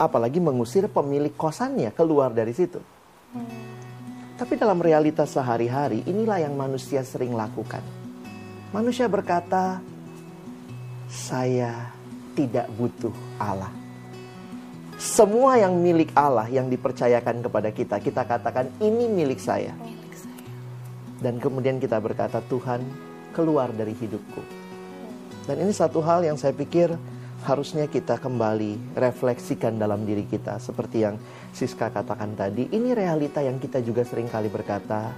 Apalagi 0.01 0.41
mengusir 0.41 0.89
pemilik 0.89 1.31
kosannya 1.31 1.93
keluar 1.93 2.33
dari 2.33 2.51
situ. 2.51 2.81
Hmm. 3.31 3.60
Tapi 4.41 4.57
dalam 4.57 4.81
realitas 4.81 5.37
sehari-hari 5.37 6.01
inilah 6.09 6.41
yang 6.41 6.57
manusia 6.57 7.05
sering 7.05 7.37
lakukan. 7.37 7.85
Manusia 8.73 9.05
berkata, 9.05 9.77
saya 11.05 11.93
tidak 12.33 12.65
butuh 12.73 13.13
Allah. 13.37 13.69
Semua 14.97 15.61
yang 15.61 15.77
milik 15.77 16.09
Allah 16.17 16.49
yang 16.49 16.73
dipercayakan 16.73 17.45
kepada 17.45 17.69
kita, 17.69 18.01
kita 18.01 18.25
katakan 18.25 18.65
ini 18.81 19.05
milik 19.13 19.37
saya. 19.37 19.77
Milik 19.77 20.13
saya. 20.17 20.41
Dan 21.21 21.37
kemudian 21.37 21.77
kita 21.77 22.01
berkata, 22.01 22.41
Tuhan 22.41 22.81
keluar 23.37 23.69
dari 23.69 23.93
hidupku. 23.93 24.41
Dan 25.45 25.61
ini 25.61 25.69
satu 25.69 26.01
hal 26.01 26.25
yang 26.25 26.41
saya 26.41 26.57
pikir 26.57 26.89
harusnya 27.41 27.89
kita 27.89 28.21
kembali 28.21 28.93
refleksikan 28.93 29.81
dalam 29.81 30.05
diri 30.05 30.29
kita. 30.29 30.61
Seperti 30.61 30.97
yang 31.01 31.17
Siska 31.51 31.89
katakan 31.89 32.37
tadi, 32.37 32.69
ini 32.69 32.93
realita 32.93 33.41
yang 33.41 33.57
kita 33.57 33.81
juga 33.81 34.05
sering 34.05 34.29
kali 34.29 34.47
berkata, 34.47 35.11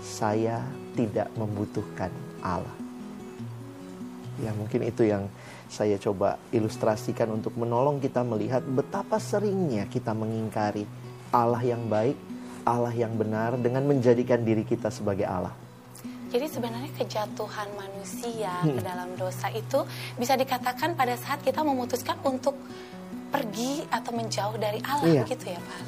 saya 0.00 0.64
tidak 0.96 1.28
membutuhkan 1.36 2.10
Allah. 2.40 2.74
Ya 4.38 4.54
mungkin 4.54 4.86
itu 4.86 5.04
yang 5.06 5.26
saya 5.68 6.00
coba 6.00 6.40
ilustrasikan 6.54 7.28
untuk 7.28 7.52
menolong 7.58 8.00
kita 8.00 8.24
melihat 8.24 8.64
betapa 8.64 9.20
seringnya 9.20 9.84
kita 9.90 10.16
mengingkari 10.16 10.88
Allah 11.28 11.60
yang 11.60 11.84
baik, 11.90 12.16
Allah 12.64 12.94
yang 12.96 13.12
benar 13.20 13.60
dengan 13.60 13.84
menjadikan 13.84 14.40
diri 14.40 14.64
kita 14.64 14.88
sebagai 14.88 15.28
Allah. 15.28 15.67
Jadi 16.28 16.46
sebenarnya 16.48 16.92
kejatuhan 16.92 17.68
manusia 17.72 18.52
hmm. 18.60 18.76
ke 18.76 18.80
dalam 18.84 19.10
dosa 19.16 19.48
itu 19.48 19.80
bisa 20.20 20.36
dikatakan 20.36 20.92
pada 20.92 21.16
saat 21.16 21.40
kita 21.40 21.64
memutuskan 21.64 22.20
untuk 22.20 22.52
pergi 23.32 23.84
atau 23.88 24.12
menjauh 24.12 24.56
dari 24.60 24.80
Allah 24.84 25.24
iya. 25.24 25.24
gitu 25.24 25.48
ya 25.48 25.60
Pak. 25.60 25.80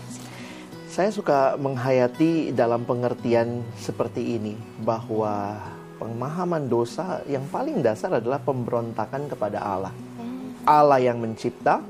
Saya 0.90 1.10
suka 1.14 1.54
menghayati 1.54 2.50
dalam 2.50 2.82
pengertian 2.82 3.62
seperti 3.78 4.40
ini 4.40 4.58
bahwa 4.82 5.54
pemahaman 6.00 6.66
dosa 6.66 7.22
yang 7.28 7.46
paling 7.46 7.84
dasar 7.84 8.18
adalah 8.18 8.40
pemberontakan 8.40 9.30
kepada 9.30 9.60
Allah. 9.60 9.94
Allah 10.66 10.98
yang 10.98 11.22
mencipta, 11.22 11.84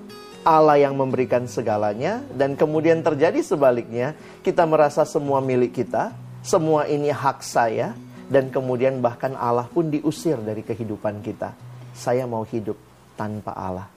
Allah 0.44 0.76
yang 0.76 0.98
memberikan 0.98 1.46
segalanya, 1.46 2.20
dan 2.34 2.58
kemudian 2.58 3.00
terjadi 3.00 3.40
sebaliknya, 3.40 4.12
kita 4.44 4.68
merasa 4.68 5.06
semua 5.08 5.40
milik 5.40 5.80
kita, 5.80 6.12
semua 6.44 6.84
ini 6.84 7.08
hak 7.08 7.40
saya, 7.40 7.96
dan 8.30 8.48
kemudian 8.54 9.02
bahkan 9.02 9.34
Allah 9.34 9.66
pun 9.66 9.90
diusir 9.90 10.38
dari 10.38 10.62
kehidupan 10.62 11.18
kita. 11.20 11.50
Saya 11.90 12.24
mau 12.30 12.46
hidup 12.46 12.78
tanpa 13.18 13.50
Allah. 13.52 13.90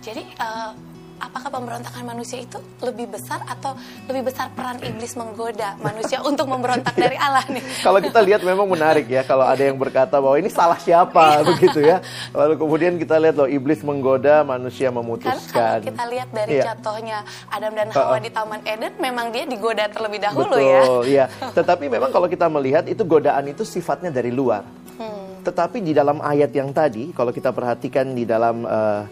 Jadi 0.00 0.24
uh, 0.40 0.72
apakah 1.22 1.48
pemberontakan 1.54 2.02
manusia 2.02 2.42
itu 2.42 2.58
lebih 2.82 3.14
besar 3.14 3.38
atau 3.46 3.78
lebih 4.10 4.26
besar 4.26 4.50
peran 4.58 4.82
iblis 4.82 5.14
menggoda 5.14 5.78
manusia 5.78 6.18
untuk 6.28 6.50
memberontak 6.50 6.98
dari 6.98 7.14
Allah 7.14 7.46
nih? 7.46 7.62
kalau 7.86 8.02
kita 8.02 8.18
lihat 8.26 8.42
memang 8.42 8.66
menarik 8.66 9.06
ya 9.06 9.22
kalau 9.22 9.46
ada 9.46 9.62
yang 9.62 9.78
berkata 9.78 10.18
bahwa 10.18 10.34
ini 10.34 10.50
salah 10.50 10.76
siapa 10.82 11.38
iya. 11.38 11.46
begitu 11.54 11.78
ya. 11.78 11.96
Lalu 12.34 12.54
kemudian 12.58 12.92
kita 12.98 13.22
lihat 13.22 13.38
loh 13.38 13.46
iblis 13.46 13.80
menggoda 13.86 14.42
manusia 14.42 14.90
memutuskan. 14.90 15.78
Kan 15.78 15.86
kita 15.86 16.04
lihat 16.10 16.28
dari 16.34 16.58
iya. 16.58 16.74
jatuhnya 16.74 17.18
Adam 17.54 17.72
dan 17.78 17.88
Hawa 17.94 18.18
uh, 18.18 18.20
di 18.20 18.30
Taman 18.34 18.60
Eden 18.66 18.92
memang 18.98 19.30
dia 19.30 19.44
digoda 19.46 19.86
terlebih 19.86 20.18
dahulu 20.18 20.58
betul, 20.58 20.66
ya. 20.66 20.82
Betul, 20.82 21.02
iya. 21.06 21.24
Tetapi 21.54 21.84
memang 21.86 22.10
kalau 22.10 22.26
kita 22.26 22.50
melihat 22.50 22.84
itu 22.90 23.06
godaan 23.06 23.46
itu 23.46 23.62
sifatnya 23.62 24.10
dari 24.10 24.34
luar. 24.34 24.66
Hmm. 24.98 25.44
Tetapi 25.46 25.78
di 25.82 25.92
dalam 25.94 26.18
ayat 26.22 26.50
yang 26.54 26.74
tadi 26.74 27.14
kalau 27.14 27.30
kita 27.30 27.54
perhatikan 27.54 28.14
di 28.14 28.26
dalam 28.26 28.66
uh, 28.66 29.02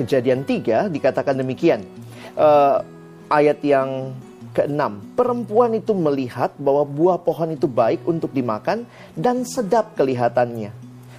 Kejadian 0.00 0.48
3 0.48 0.88
dikatakan 0.88 1.36
demikian. 1.36 1.84
Uh, 2.32 2.80
ayat 3.28 3.60
yang 3.60 4.16
keenam, 4.56 5.04
perempuan 5.12 5.76
itu 5.76 5.92
melihat 5.92 6.56
bahwa 6.56 6.88
buah 6.88 7.20
pohon 7.20 7.52
itu 7.52 7.68
baik 7.68 8.00
untuk 8.08 8.32
dimakan 8.32 8.88
dan 9.12 9.44
sedap 9.44 9.92
kelihatannya. 10.00 10.72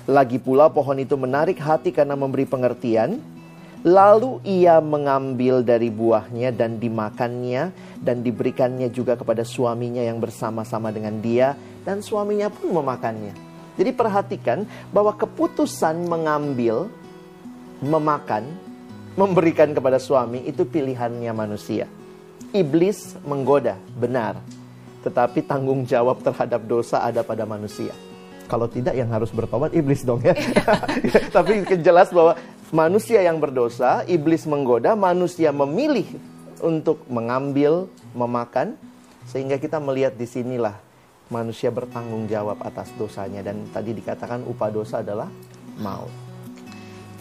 Lagi 0.10 0.42
pula 0.42 0.66
pohon 0.74 0.98
itu 0.98 1.14
menarik 1.14 1.62
hati 1.62 1.94
karena 1.94 2.18
memberi 2.18 2.50
pengertian. 2.50 3.22
Lalu 3.86 4.42
ia 4.46 4.78
mengambil 4.78 5.66
dari 5.66 5.90
buahnya 5.90 6.54
dan 6.54 6.78
dimakannya 6.78 7.74
dan 8.02 8.22
diberikannya 8.22 8.90
juga 8.94 9.18
kepada 9.18 9.42
suaminya 9.42 10.06
yang 10.06 10.22
bersama-sama 10.22 10.94
dengan 10.94 11.18
dia 11.18 11.58
dan 11.82 12.02
suaminya 12.02 12.50
pun 12.54 12.78
memakannya. 12.78 13.34
Jadi 13.78 13.92
perhatikan 13.94 14.70
bahwa 14.94 15.18
keputusan 15.18 16.06
mengambil, 16.06 16.94
memakan 17.82 18.71
memberikan 19.20 19.76
kepada 19.76 20.00
suami 20.00 20.48
itu 20.48 20.64
pilihannya 20.64 21.32
manusia. 21.36 21.88
Iblis 22.52 23.20
menggoda, 23.24 23.80
benar. 23.96 24.40
Tetapi 25.02 25.44
tanggung 25.48 25.88
jawab 25.88 26.22
terhadap 26.22 26.62
dosa 26.68 27.02
ada 27.02 27.24
pada 27.24 27.48
manusia. 27.48 27.92
Kalau 28.46 28.68
tidak 28.68 29.00
yang 29.00 29.08
harus 29.08 29.32
bertobat 29.32 29.72
iblis 29.72 30.04
dong 30.04 30.20
ya. 30.20 30.36
Tapi 31.36 31.64
jelas 31.80 32.12
bahwa 32.12 32.36
manusia 32.76 33.24
yang 33.24 33.40
berdosa, 33.40 34.04
iblis 34.12 34.44
menggoda, 34.44 34.92
manusia 34.94 35.56
memilih 35.56 36.06
untuk 36.60 37.02
mengambil, 37.08 37.88
memakan. 38.12 38.76
Sehingga 39.32 39.56
kita 39.56 39.80
melihat 39.80 40.20
di 40.20 40.28
sinilah 40.28 40.76
manusia 41.32 41.72
bertanggung 41.72 42.28
jawab 42.28 42.60
atas 42.60 42.92
dosanya. 43.00 43.40
Dan 43.40 43.72
tadi 43.72 43.96
dikatakan 43.96 44.44
upah 44.44 44.70
dosa 44.70 45.00
adalah 45.00 45.32
maut. 45.80 46.21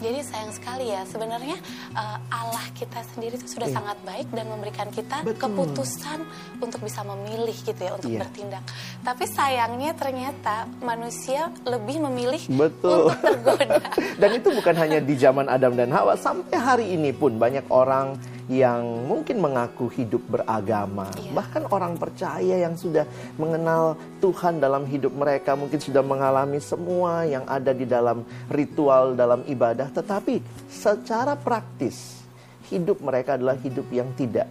Jadi 0.01 0.19
sayang 0.25 0.49
sekali 0.49 0.89
ya 0.89 1.05
sebenarnya 1.05 1.61
uh, 1.93 2.17
Allah 2.27 2.65
kita 2.73 3.05
sendiri 3.13 3.37
itu 3.37 3.45
sudah 3.47 3.69
Iya. 3.69 3.77
sangat 3.77 3.97
baik 4.01 4.27
dan 4.33 4.49
memberikan 4.49 4.89
kita 4.89 5.21
Betul. 5.21 5.37
keputusan 5.45 6.19
untuk 6.57 6.81
bisa 6.81 7.05
memilih 7.05 7.53
gitu 7.53 7.77
ya 7.77 7.93
untuk 7.93 8.09
Iya. 8.09 8.25
bertindak. 8.25 8.63
Tapi 8.99 9.23
sayangnya 9.29 9.93
ternyata 9.93 10.65
manusia 10.81 11.53
lebih 11.63 12.01
memilih 12.01 12.41
Betul. 12.49 13.13
untuk 13.13 13.21
tergoda. 13.29 13.77
Dan 14.17 14.29
itu 14.33 14.49
bukan 14.49 14.75
hanya 14.75 14.99
di 14.99 15.13
zaman 15.15 15.45
Adam 15.45 15.77
dan 15.77 15.93
Hawa, 15.93 16.17
sampai 16.17 16.57
hari 16.57 16.85
ini 16.97 17.13
pun 17.13 17.37
banyak 17.37 17.69
orang 17.69 18.17
yang 18.49 19.05
mungkin 19.05 19.37
mengaku 19.37 19.91
hidup 19.91 20.23
beragama. 20.25 21.09
Iya. 21.19 21.31
Bahkan 21.35 21.63
orang 21.69 21.93
percaya 21.99 22.55
yang 22.61 22.73
sudah 22.73 23.05
mengenal 23.37 23.99
Tuhan 24.23 24.57
dalam 24.57 24.87
hidup 24.87 25.13
mereka, 25.13 25.53
mungkin 25.53 25.77
sudah 25.77 26.01
mengalami 26.01 26.57
semua 26.57 27.27
yang 27.27 27.45
ada 27.45 27.75
di 27.75 27.85
dalam 27.85 28.25
ritual, 28.49 29.13
dalam 29.13 29.45
ibadah. 29.45 29.91
Tetapi 29.93 30.41
secara 30.71 31.37
praktis, 31.37 32.23
hidup 32.71 33.03
mereka 33.03 33.35
adalah 33.35 33.59
hidup 33.59 33.85
yang 33.91 34.09
tidak 34.15 34.47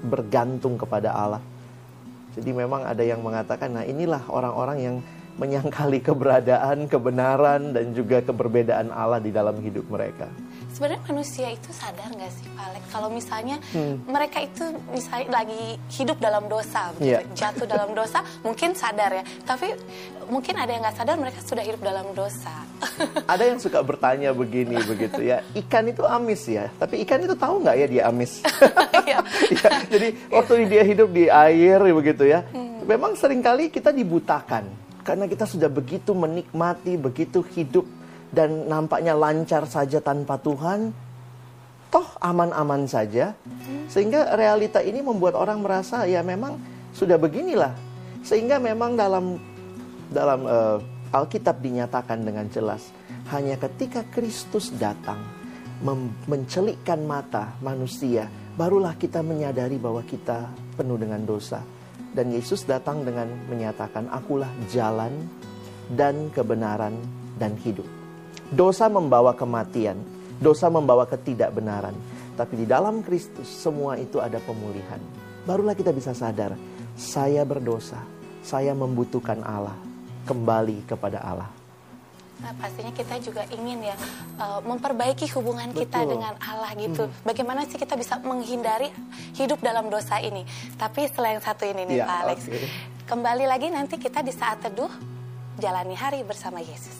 bergantung 0.00 0.80
kepada 0.80 1.12
Allah. 1.12 1.42
Jadi 2.32 2.50
memang 2.54 2.86
ada 2.86 3.02
yang 3.02 3.20
mengatakan, 3.20 3.74
nah 3.74 3.84
inilah 3.84 4.22
orang-orang 4.30 4.78
yang 4.80 4.96
menyangkali 5.40 6.04
keberadaan, 6.04 6.84
kebenaran, 6.86 7.72
dan 7.72 7.96
juga 7.96 8.20
keberbedaan 8.20 8.92
Allah 8.92 9.18
di 9.18 9.32
dalam 9.32 9.56
hidup 9.60 9.88
mereka. 9.88 10.28
Sebenarnya 10.70 11.02
manusia 11.04 11.48
itu 11.48 11.70
sadar 11.70 12.08
nggak 12.08 12.30
sih 12.30 12.46
Pak 12.50 12.64
Alex 12.64 12.82
kalau 12.88 13.08
misalnya 13.08 13.56
Hmm. 13.70 14.00
mereka 14.06 14.38
itu 14.40 14.62
misalnya 14.88 15.42
lagi 15.42 15.76
hidup 15.92 16.16
dalam 16.16 16.46
dosa, 16.46 16.92
begitu, 16.94 17.10
Iya. 17.10 17.20
jatuh 17.32 17.66
dalam 17.66 17.90
dosa, 17.92 18.20
mungkin 18.40 18.72
sadar 18.72 19.10
ya. 19.12 19.24
Tapi 19.42 19.72
mungkin 20.26 20.54
ada 20.54 20.70
yang 20.70 20.82
nggak 20.82 20.96
sadar 20.96 21.16
mereka 21.16 21.38
sudah 21.42 21.60
hidup 21.60 21.80
dalam 21.80 22.06
dosa. 22.12 22.54
Ada 23.32 23.50
yang 23.50 23.58
suka 23.58 23.82
bertanya 23.82 24.30
begini 24.30 24.78
begitu 24.82 25.20
ya, 25.20 25.42
ikan 25.58 25.84
itu 25.84 26.00
amis 26.02 26.46
ya, 26.46 26.70
tapi 26.76 27.02
ikan 27.02 27.20
itu 27.20 27.34
tahu 27.34 27.60
nggak 27.60 27.76
ya 27.76 27.86
dia 27.86 28.02
amis? 28.08 28.40
Iya. 29.06 29.18
Ya, 29.60 29.70
jadi 29.90 30.08
waktu 30.30 30.52
dia 30.64 30.82
hidup 30.82 31.10
di 31.10 31.26
air 31.26 31.82
begitu 31.82 32.24
ya, 32.24 32.46
memang 32.82 33.12
sering 33.14 33.42
kali 33.42 33.68
kita 33.68 33.90
dibutakan 33.90 34.64
karena 35.02 35.26
kita 35.26 35.44
sudah 35.44 35.66
begitu 35.66 36.14
menikmati, 36.14 36.94
begitu 36.94 37.42
hidup 37.52 37.84
dan 38.30 38.70
nampaknya 38.70 39.18
lancar 39.18 39.66
saja 39.66 39.98
tanpa 39.98 40.38
Tuhan, 40.38 40.94
toh 41.90 42.06
aman-aman 42.22 42.86
saja, 42.86 43.34
sehingga 43.90 44.38
realita 44.38 44.78
ini 44.78 45.02
membuat 45.02 45.34
orang 45.34 45.62
merasa 45.62 46.06
ya 46.06 46.22
memang 46.22 46.54
sudah 46.94 47.18
beginilah, 47.18 47.74
sehingga 48.22 48.62
memang 48.62 48.94
dalam 48.94 49.38
dalam 50.10 50.40
eh, 50.46 50.78
Alkitab 51.10 51.58
dinyatakan 51.58 52.22
dengan 52.22 52.46
jelas 52.54 52.94
hanya 53.34 53.58
ketika 53.58 54.06
Kristus 54.14 54.70
datang 54.78 55.18
mencelikkan 56.30 57.02
mata 57.02 57.56
manusia 57.58 58.30
barulah 58.54 58.94
kita 58.94 59.24
menyadari 59.24 59.80
bahwa 59.80 60.06
kita 60.06 60.46
penuh 60.78 60.98
dengan 60.98 61.22
dosa. 61.26 61.62
Dan 62.10 62.34
Yesus 62.34 62.66
datang 62.66 63.06
dengan 63.06 63.30
menyatakan 63.46 64.10
akulah 64.10 64.50
jalan 64.66 65.14
dan 65.94 66.26
kebenaran 66.34 66.98
dan 67.38 67.54
hidup 67.54 67.99
dosa 68.50 68.90
membawa 68.90 69.36
kematian 69.36 69.98
dosa 70.40 70.66
membawa 70.72 71.06
ketidakbenaran 71.06 71.94
tapi 72.34 72.64
di 72.64 72.66
dalam 72.66 73.04
Kristus 73.04 73.46
semua 73.46 74.00
itu 74.00 74.18
ada 74.18 74.40
pemulihan 74.42 74.98
barulah 75.44 75.76
kita 75.76 75.92
bisa 75.94 76.16
sadar 76.16 76.56
saya 76.96 77.44
berdosa 77.44 78.00
saya 78.40 78.72
membutuhkan 78.72 79.44
Allah 79.44 79.76
kembali 80.24 80.88
kepada 80.88 81.20
Allah 81.20 81.60
Nah, 82.40 82.56
pastinya 82.56 82.88
kita 82.88 83.20
juga 83.20 83.44
ingin 83.52 83.92
ya 83.92 83.96
uh, 84.40 84.64
memperbaiki 84.64 85.28
hubungan 85.36 85.76
kita 85.76 86.04
Betul. 86.04 86.16
dengan 86.16 86.34
Allah 86.40 86.72
gitu. 86.72 87.04
Bagaimana 87.20 87.68
sih 87.68 87.76
kita 87.76 88.00
bisa 88.00 88.16
menghindari 88.24 88.88
hidup 89.36 89.60
dalam 89.60 89.92
dosa 89.92 90.16
ini? 90.24 90.48
Tapi 90.80 91.04
selain 91.12 91.36
satu 91.44 91.68
ini 91.68 91.84
nih 91.84 91.96
Iya, 92.00 92.08
Pak 92.08 92.18
Alex, 92.24 92.38
oke. 92.48 92.58
kembali 93.04 93.44
lagi 93.44 93.68
nanti 93.68 94.00
kita 94.00 94.24
di 94.24 94.32
saat 94.32 94.64
teduh 94.64 94.88
jalani 95.60 95.92
hari 95.92 96.24
bersama 96.24 96.64
Yesus. 96.64 96.99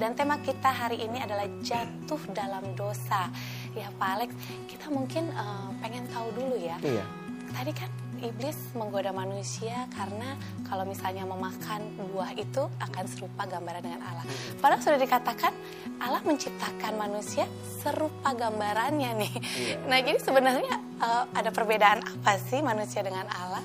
Dan 0.00 0.16
tema 0.16 0.40
kita 0.40 0.70
hari 0.70 1.02
ini 1.02 1.20
adalah 1.20 1.48
jatuh 1.60 2.20
dalam 2.32 2.64
dosa. 2.78 3.28
Ya 3.72 3.88
Pak 3.96 4.08
Alex, 4.18 4.30
kita 4.68 4.92
mungkin 4.92 5.28
eh, 5.32 5.68
pengen 5.80 6.04
tahu 6.12 6.28
dulu 6.36 6.56
ya. 6.60 6.76
Iya 6.84 7.04
Tadi 7.52 7.72
kan 7.76 7.90
iblis 8.22 8.56
menggoda 8.72 9.12
manusia 9.12 9.84
karena 9.92 10.38
kalau 10.64 10.88
misalnya 10.88 11.28
memakan 11.28 11.84
buah 12.14 12.32
itu 12.38 12.64
akan 12.80 13.04
serupa 13.04 13.44
gambaran 13.44 13.82
dengan 13.84 14.00
Allah. 14.00 14.24
Padahal 14.56 14.80
sudah 14.80 14.96
dikatakan 14.96 15.52
Allah 16.00 16.22
menciptakan 16.24 16.96
manusia 16.96 17.44
serupa 17.82 18.32
gambarannya 18.32 19.10
nih. 19.26 19.32
Iya. 19.36 19.76
Nah 19.84 19.98
jadi 20.00 20.18
sebenarnya 20.22 20.74
eh, 21.02 21.24
ada 21.36 21.50
perbedaan 21.52 22.00
apa 22.00 22.40
sih 22.40 22.64
manusia 22.64 23.04
dengan 23.04 23.28
Allah? 23.28 23.62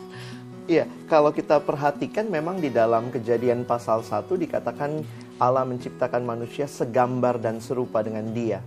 Iya, 0.67 0.83
kalau 1.07 1.31
kita 1.31 1.63
perhatikan 1.63 2.27
memang 2.27 2.59
di 2.59 2.67
dalam 2.67 3.07
kejadian 3.07 3.63
pasal 3.63 4.03
1 4.03 4.27
dikatakan 4.27 4.99
Allah 5.37 5.63
menciptakan 5.65 6.25
manusia 6.25 6.65
segambar 6.65 7.37
dan 7.37 7.61
serupa 7.61 8.01
dengan 8.01 8.25
dia. 8.33 8.61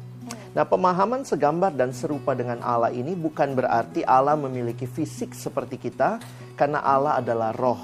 Nah 0.51 0.67
pemahaman 0.67 1.23
segambar 1.23 1.71
dan 1.75 1.95
serupa 1.95 2.35
dengan 2.35 2.59
Allah 2.63 2.91
ini 2.91 3.15
bukan 3.15 3.55
berarti 3.55 4.03
Allah 4.03 4.35
memiliki 4.35 4.83
fisik 4.83 5.31
seperti 5.31 5.79
kita 5.79 6.19
karena 6.59 6.83
Allah 6.83 7.23
adalah 7.23 7.55
roh. 7.55 7.79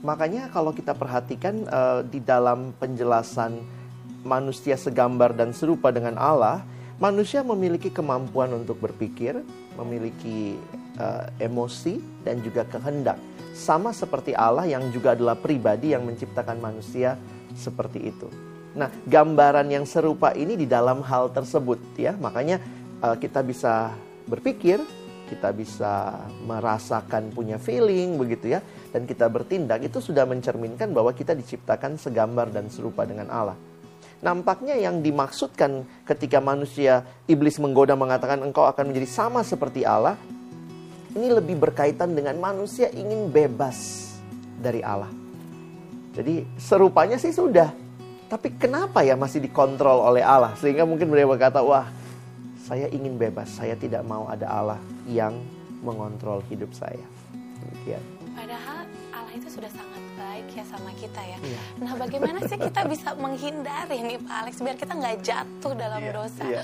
Makanya 0.00 0.48
kalau 0.48 0.72
kita 0.72 0.96
perhatikan 0.96 1.68
eh, 1.68 2.00
di 2.08 2.24
dalam 2.24 2.72
penjelasan 2.80 3.60
manusia 4.24 4.74
segambar 4.74 5.36
dan 5.36 5.52
serupa 5.52 5.92
dengan 5.92 6.16
Allah, 6.16 6.64
manusia 6.96 7.44
memiliki 7.44 7.92
kemampuan 7.92 8.50
untuk 8.56 8.80
berpikir, 8.80 9.44
memiliki 9.76 10.56
eh, 10.96 11.26
emosi 11.44 12.00
dan 12.24 12.40
juga 12.40 12.64
kehendak. 12.72 13.20
Sama 13.52 13.92
seperti 13.92 14.32
Allah 14.32 14.64
yang 14.64 14.88
juga 14.96 15.12
adalah 15.12 15.36
pribadi 15.36 15.92
yang 15.92 16.08
menciptakan 16.08 16.56
manusia 16.56 17.20
seperti 17.54 18.12
itu. 18.12 18.28
Nah, 18.72 18.88
gambaran 19.04 19.68
yang 19.68 19.84
serupa 19.84 20.32
ini 20.32 20.56
di 20.56 20.64
dalam 20.64 21.04
hal 21.04 21.28
tersebut 21.32 21.78
ya. 21.96 22.16
Makanya 22.16 22.56
eh, 23.04 23.16
kita 23.20 23.44
bisa 23.44 23.92
berpikir, 24.24 24.80
kita 25.32 25.48
bisa 25.56 26.24
merasakan 26.44 27.32
punya 27.32 27.56
feeling 27.56 28.20
begitu 28.20 28.52
ya 28.52 28.60
dan 28.92 29.08
kita 29.08 29.32
bertindak 29.32 29.80
itu 29.80 29.98
sudah 30.04 30.28
mencerminkan 30.28 30.92
bahwa 30.92 31.16
kita 31.16 31.32
diciptakan 31.32 31.96
segambar 31.96 32.52
dan 32.52 32.68
serupa 32.68 33.08
dengan 33.08 33.32
Allah. 33.32 33.56
Nampaknya 34.22 34.78
yang 34.78 35.02
dimaksudkan 35.02 35.82
ketika 36.06 36.38
manusia 36.38 37.02
iblis 37.26 37.58
menggoda 37.58 37.98
mengatakan 37.98 38.38
engkau 38.44 38.68
akan 38.70 38.92
menjadi 38.92 39.08
sama 39.08 39.42
seperti 39.42 39.82
Allah 39.82 40.14
ini 41.12 41.28
lebih 41.32 41.58
berkaitan 41.58 42.14
dengan 42.14 42.38
manusia 42.38 42.86
ingin 42.92 43.32
bebas 43.32 44.08
dari 44.62 44.84
Allah. 44.84 45.21
Jadi 46.12 46.44
serupanya 46.60 47.16
sih 47.16 47.32
sudah, 47.32 47.72
tapi 48.28 48.52
kenapa 48.56 49.00
ya 49.04 49.16
masih 49.16 49.40
dikontrol 49.40 50.04
oleh 50.04 50.24
Allah 50.24 50.52
sehingga 50.60 50.84
mungkin 50.88 51.08
mereka 51.08 51.36
berkata 51.36 51.60
wah 51.64 51.88
saya 52.64 52.88
ingin 52.88 53.20
bebas, 53.20 53.52
saya 53.52 53.76
tidak 53.76 54.04
mau 54.08 54.24
ada 54.28 54.48
Allah 54.48 54.80
yang 55.04 55.36
mengontrol 55.84 56.40
hidup 56.48 56.72
saya. 56.72 57.04
Demikian. 57.60 58.00
Padahal 58.32 58.88
Allah 59.12 59.32
itu 59.36 59.48
sudah 59.52 59.68
sangat 59.68 59.91
baik 60.42 60.58
ya 60.58 60.64
sama 60.66 60.90
kita 60.98 61.22
ya. 61.22 61.38
Iya. 61.38 61.60
Nah 61.78 61.92
bagaimana 61.94 62.38
sih 62.50 62.58
kita 62.58 62.82
bisa 62.90 63.14
menghindari 63.14 64.02
nih 64.02 64.18
Pak 64.18 64.34
Alex 64.42 64.54
biar 64.58 64.74
kita 64.74 64.92
nggak 64.98 65.16
jatuh 65.22 65.72
dalam 65.78 66.02
dosa? 66.10 66.42
Iya. 66.42 66.62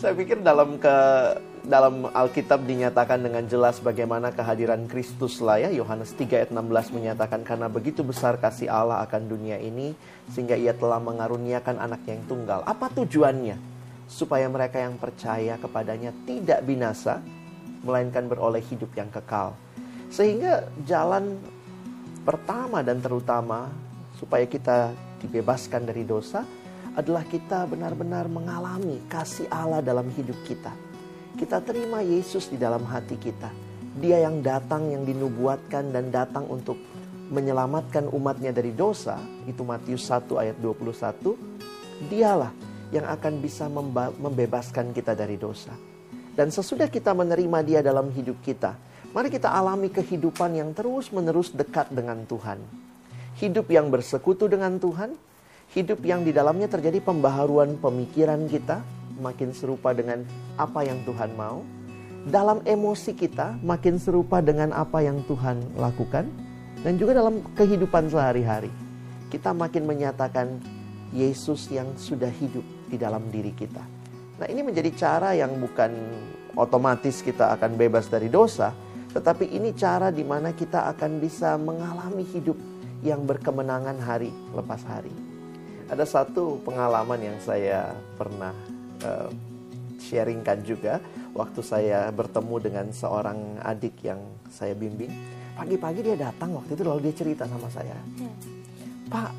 Saya 0.00 0.12
pikir 0.16 0.40
dalam 0.40 0.80
ke 0.80 0.96
dalam 1.60 2.08
Alkitab 2.08 2.64
dinyatakan 2.64 3.20
dengan 3.20 3.44
jelas 3.44 3.84
bagaimana 3.84 4.32
kehadiran 4.32 4.88
Kristus 4.88 5.44
lah 5.44 5.60
ya. 5.60 5.68
Yohanes 5.76 6.16
3 6.16 6.40
ayat 6.40 6.50
16 6.56 6.96
menyatakan 6.96 7.44
karena 7.44 7.68
begitu 7.68 8.00
besar 8.00 8.40
kasih 8.40 8.72
Allah 8.72 9.04
akan 9.04 9.28
dunia 9.28 9.60
ini 9.60 9.92
sehingga 10.32 10.56
ia 10.56 10.72
telah 10.72 10.96
mengaruniakan 10.96 11.76
anaknya 11.76 12.16
yang 12.16 12.24
tunggal. 12.24 12.64
Apa 12.64 12.88
tujuannya? 12.96 13.76
Supaya 14.08 14.48
mereka 14.48 14.80
yang 14.80 14.96
percaya 14.96 15.60
kepadanya 15.60 16.16
tidak 16.24 16.64
binasa 16.64 17.20
melainkan 17.84 18.24
beroleh 18.24 18.64
hidup 18.64 18.88
yang 18.96 19.12
kekal. 19.12 19.52
Sehingga 20.06 20.70
jalan 20.86 21.34
pertama 22.26 22.82
dan 22.82 22.98
terutama 22.98 23.70
supaya 24.18 24.42
kita 24.50 24.90
dibebaskan 25.22 25.86
dari 25.86 26.02
dosa 26.02 26.42
adalah 26.98 27.22
kita 27.22 27.70
benar-benar 27.70 28.26
mengalami 28.26 28.98
kasih 29.06 29.46
Allah 29.46 29.78
dalam 29.78 30.10
hidup 30.10 30.34
kita. 30.42 30.74
Kita 31.38 31.62
terima 31.62 32.02
Yesus 32.02 32.50
di 32.50 32.58
dalam 32.58 32.82
hati 32.82 33.14
kita. 33.14 33.52
Dia 34.00 34.26
yang 34.26 34.42
datang, 34.42 34.90
yang 34.90 35.06
dinubuatkan 35.06 35.94
dan 35.94 36.10
datang 36.10 36.48
untuk 36.50 36.80
menyelamatkan 37.30 38.08
umatnya 38.10 38.50
dari 38.50 38.72
dosa. 38.72 39.20
Itu 39.44 39.62
Matius 39.62 40.08
1 40.08 40.26
ayat 40.40 40.56
21. 40.58 41.36
Dialah 42.08 42.52
yang 42.90 43.04
akan 43.04 43.44
bisa 43.44 43.68
membebaskan 44.16 44.96
kita 44.96 45.12
dari 45.12 45.36
dosa. 45.36 45.76
Dan 46.36 46.52
sesudah 46.52 46.88
kita 46.88 47.12
menerima 47.16 47.58
dia 47.64 47.80
dalam 47.80 48.08
hidup 48.12 48.40
kita, 48.44 48.76
mari 49.12 49.28
kita 49.28 49.52
alami 49.52 49.92
kehidupan 49.92 50.56
yang 50.56 50.70
terus-menerus 50.72 51.52
dekat 51.52 51.92
dengan 51.92 52.24
Tuhan. 52.24 52.58
Hidup 53.36 53.68
yang 53.68 53.92
bersekutu 53.92 54.48
dengan 54.48 54.80
Tuhan, 54.80 55.12
hidup 55.76 56.00
yang 56.02 56.24
di 56.24 56.32
dalamnya 56.32 56.66
terjadi 56.72 57.04
pembaharuan 57.04 57.76
pemikiran 57.76 58.48
kita, 58.48 58.80
makin 59.20 59.52
serupa 59.52 59.92
dengan 59.92 60.24
apa 60.56 60.82
yang 60.82 60.98
Tuhan 61.04 61.36
mau. 61.36 61.60
Dalam 62.26 62.58
emosi 62.66 63.14
kita 63.14 63.62
makin 63.62 64.02
serupa 64.02 64.42
dengan 64.42 64.74
apa 64.74 64.98
yang 65.04 65.22
Tuhan 65.30 65.78
lakukan. 65.78 66.26
Dan 66.76 67.02
juga 67.02 67.18
dalam 67.18 67.42
kehidupan 67.58 68.06
sehari-hari. 68.12 68.70
Kita 69.26 69.50
makin 69.50 69.90
menyatakan 69.90 70.62
Yesus 71.10 71.66
yang 71.66 71.90
sudah 71.98 72.30
hidup 72.30 72.62
di 72.86 72.94
dalam 72.94 73.26
diri 73.26 73.50
kita. 73.50 73.82
Nah 74.38 74.46
ini 74.46 74.62
menjadi 74.62 74.94
cara 74.94 75.34
yang 75.34 75.56
bukan 75.58 75.90
otomatis 76.54 77.26
kita 77.26 77.58
akan 77.58 77.74
bebas 77.74 78.06
dari 78.06 78.30
dosa. 78.30 78.70
Tetapi 79.16 79.48
ini 79.48 79.72
cara 79.72 80.12
di 80.12 80.20
mana 80.20 80.52
kita 80.52 80.92
akan 80.92 81.16
bisa 81.16 81.56
mengalami 81.56 82.20
hidup 82.36 82.60
yang 83.00 83.24
berkemenangan 83.24 83.96
hari 83.96 84.28
lepas 84.52 84.84
hari. 84.84 85.12
Ada 85.88 86.04
satu 86.04 86.60
pengalaman 86.60 87.24
yang 87.24 87.38
saya 87.40 87.96
pernah 88.20 88.52
uh, 89.00 89.32
sharingkan 89.96 90.60
juga 90.68 91.00
waktu 91.32 91.64
saya 91.64 92.12
bertemu 92.12 92.56
dengan 92.60 92.86
seorang 92.92 93.56
adik 93.64 94.04
yang 94.04 94.20
saya 94.52 94.76
bimbing. 94.76 95.08
Pagi-pagi 95.56 96.04
dia 96.04 96.16
datang 96.20 96.52
waktu 96.52 96.76
itu 96.76 96.84
lalu 96.84 97.08
dia 97.08 97.14
cerita 97.16 97.48
sama 97.48 97.72
saya. 97.72 97.96
Hmm. 98.20 98.36
Pak, 99.08 99.30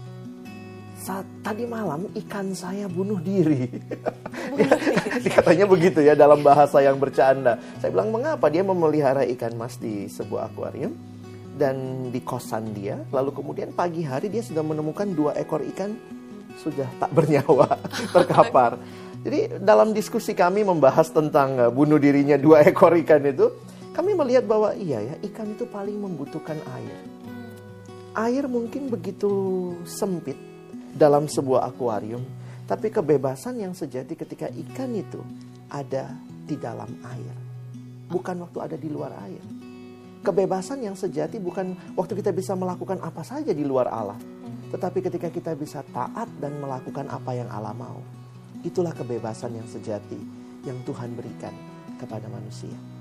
saat 1.08 1.24
tadi 1.40 1.64
malam 1.64 2.12
ikan 2.28 2.52
saya 2.52 2.92
bunuh 2.92 3.24
diri. 3.24 3.64
Bunuh 4.52 4.76
diri. 4.76 5.32
Katanya 5.32 5.64
begitu 5.64 6.04
ya 6.04 6.20
dalam 6.20 6.44
bahasa 6.44 6.84
yang 6.84 7.00
bercanda. 7.00 7.56
Saya 7.80 7.96
bilang 7.96 8.12
mengapa 8.12 8.52
dia 8.52 8.60
memelihara 8.60 9.24
ikan 9.32 9.56
mas 9.56 9.80
di 9.80 10.12
sebuah 10.12 10.52
akuarium 10.52 10.92
dan 11.56 12.08
di 12.12 12.20
kosan 12.20 12.76
dia. 12.76 13.00
Lalu 13.16 13.32
kemudian 13.32 13.72
pagi 13.72 14.04
hari 14.04 14.28
dia 14.28 14.44
sudah 14.44 14.60
menemukan 14.68 15.08
dua 15.16 15.32
ekor 15.40 15.64
ikan 15.76 15.96
sudah 16.60 16.88
tak 17.00 17.12
bernyawa 17.16 17.80
terkapar. 18.16 18.76
Jadi 19.24 19.64
dalam 19.64 19.96
diskusi 19.96 20.36
kami 20.36 20.68
membahas 20.68 21.08
tentang 21.08 21.56
uh, 21.56 21.72
bunuh 21.72 22.00
dirinya 22.00 22.36
dua 22.36 22.68
ekor 22.68 22.96
ikan 23.08 23.24
itu, 23.24 23.48
kami 23.96 24.12
melihat 24.12 24.44
bahwa 24.44 24.76
iya 24.76 25.00
ya, 25.04 25.16
ikan 25.32 25.56
itu 25.56 25.64
paling 25.72 25.96
membutuhkan 25.96 26.60
air. 26.76 27.00
Air 28.18 28.50
mungkin 28.50 28.90
begitu 28.90 29.30
sempit 29.86 30.47
dalam 30.98 31.30
sebuah 31.30 31.70
akuarium, 31.70 32.26
tapi 32.66 32.90
kebebasan 32.90 33.62
yang 33.62 33.78
sejati 33.78 34.18
ketika 34.18 34.50
ikan 34.50 34.92
itu 34.98 35.22
ada 35.70 36.12
di 36.44 36.58
dalam 36.58 36.90
air. 37.06 37.36
Bukan 38.10 38.42
waktu 38.42 38.58
ada 38.60 38.76
di 38.76 38.90
luar 38.90 39.14
air. 39.24 39.44
Kebebasan 40.26 40.84
yang 40.84 40.98
sejati 40.98 41.38
bukan 41.38 41.78
waktu 41.94 42.18
kita 42.18 42.34
bisa 42.34 42.58
melakukan 42.58 43.00
apa 43.00 43.22
saja 43.22 43.54
di 43.54 43.62
luar 43.64 43.88
Allah, 43.88 44.20
tetapi 44.74 45.00
ketika 45.06 45.30
kita 45.30 45.54
bisa 45.54 45.86
taat 45.94 46.28
dan 46.42 46.58
melakukan 46.58 47.08
apa 47.08 47.32
yang 47.38 47.48
Allah 47.48 47.78
mau. 47.78 48.02
Itulah 48.66 48.92
kebebasan 48.92 49.54
yang 49.54 49.70
sejati 49.70 50.18
yang 50.66 50.82
Tuhan 50.84 51.14
berikan 51.14 51.54
kepada 52.02 52.26
manusia. 52.28 52.97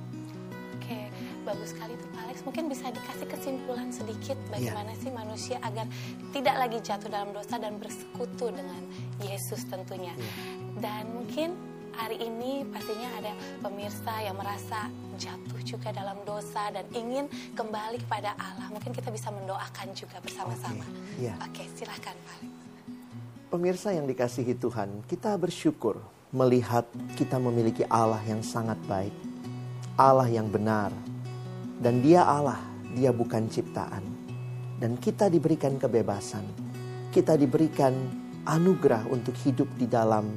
Bagus 1.47 1.71
sekali 1.71 1.95
tuh 1.95 2.11
Pak 2.11 2.21
Alex. 2.27 2.37
Mungkin 2.43 2.65
bisa 2.67 2.91
dikasih 2.91 3.27
kesimpulan 3.31 3.89
sedikit 3.95 4.35
bagaimana 4.51 4.91
yeah. 4.91 5.03
sih 5.07 5.11
manusia 5.15 5.57
agar 5.63 5.87
tidak 6.35 6.57
lagi 6.59 6.79
jatuh 6.83 7.07
dalam 7.07 7.31
dosa 7.31 7.55
dan 7.63 7.79
bersekutu 7.79 8.51
dengan 8.51 8.83
Yesus 9.23 9.63
tentunya. 9.71 10.11
Yeah. 10.19 10.35
Dan 10.83 11.03
mungkin 11.15 11.55
hari 11.95 12.19
ini 12.19 12.67
pastinya 12.67 13.09
ada 13.15 13.33
pemirsa 13.63 14.27
yang 14.27 14.35
merasa 14.35 14.91
jatuh 15.15 15.61
juga 15.63 15.95
dalam 15.95 16.19
dosa 16.27 16.67
dan 16.75 16.83
ingin 16.91 17.31
kembali 17.55 18.03
kepada 18.03 18.35
Allah. 18.43 18.67
Mungkin 18.75 18.91
kita 18.91 19.15
bisa 19.15 19.31
mendoakan 19.31 19.95
juga 19.95 20.19
bersama-sama. 20.19 20.83
Oke, 20.83 20.91
okay. 20.91 21.25
yeah. 21.31 21.37
okay, 21.47 21.67
silahkan 21.79 22.19
Pak 22.27 22.35
Alex. 22.43 22.53
Pemirsa 23.47 23.95
yang 23.95 24.11
dikasihi 24.11 24.59
Tuhan, 24.59 25.07
kita 25.07 25.39
bersyukur 25.39 26.03
melihat 26.35 26.83
kita 27.15 27.39
memiliki 27.39 27.87
Allah 27.87 28.21
yang 28.27 28.43
sangat 28.43 28.77
baik. 28.91 29.15
Allah 29.95 30.27
yang 30.27 30.51
benar. 30.51 30.91
Dan 31.77 32.01
dia 32.01 32.25
Allah, 32.25 32.61
dia 32.97 33.13
bukan 33.13 33.49
ciptaan. 33.53 34.05
Dan 34.81 34.97
kita 34.97 35.29
diberikan 35.29 35.77
kebebasan. 35.77 36.45
Kita 37.13 37.37
diberikan 37.37 37.93
anugerah 38.45 39.09
untuk 39.09 39.37
hidup 39.45 39.69
di 39.77 39.89
dalam 39.89 40.29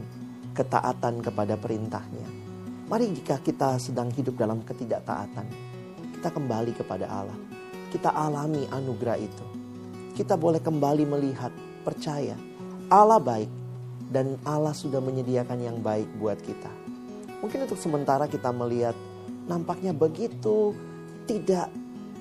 ketaatan 0.56 1.24
kepada 1.24 1.56
perintahnya. 1.56 2.28
Mari 2.90 3.14
jika 3.16 3.38
kita 3.40 3.78
sedang 3.78 4.10
hidup 4.12 4.36
dalam 4.36 4.66
ketidaktaatan, 4.66 5.48
kita 6.20 6.30
kembali 6.34 6.74
kepada 6.74 7.06
Allah. 7.08 7.40
Kita 7.94 8.12
alami 8.12 8.66
anugerah 8.68 9.18
itu. 9.20 9.46
Kita 10.18 10.36
boleh 10.36 10.60
kembali 10.60 11.06
melihat, 11.08 11.54
percaya 11.86 12.36
Allah 12.90 13.22
baik 13.22 13.52
dan 14.10 14.36
Allah 14.42 14.74
sudah 14.74 14.98
menyediakan 14.98 15.62
yang 15.62 15.78
baik 15.80 16.10
buat 16.18 16.42
kita. 16.42 16.74
Mungkin 17.40 17.70
untuk 17.70 17.78
sementara 17.78 18.26
kita 18.26 18.50
melihat 18.50 18.98
nampaknya 19.46 19.94
begitu 19.94 20.74
tidak 21.30 21.70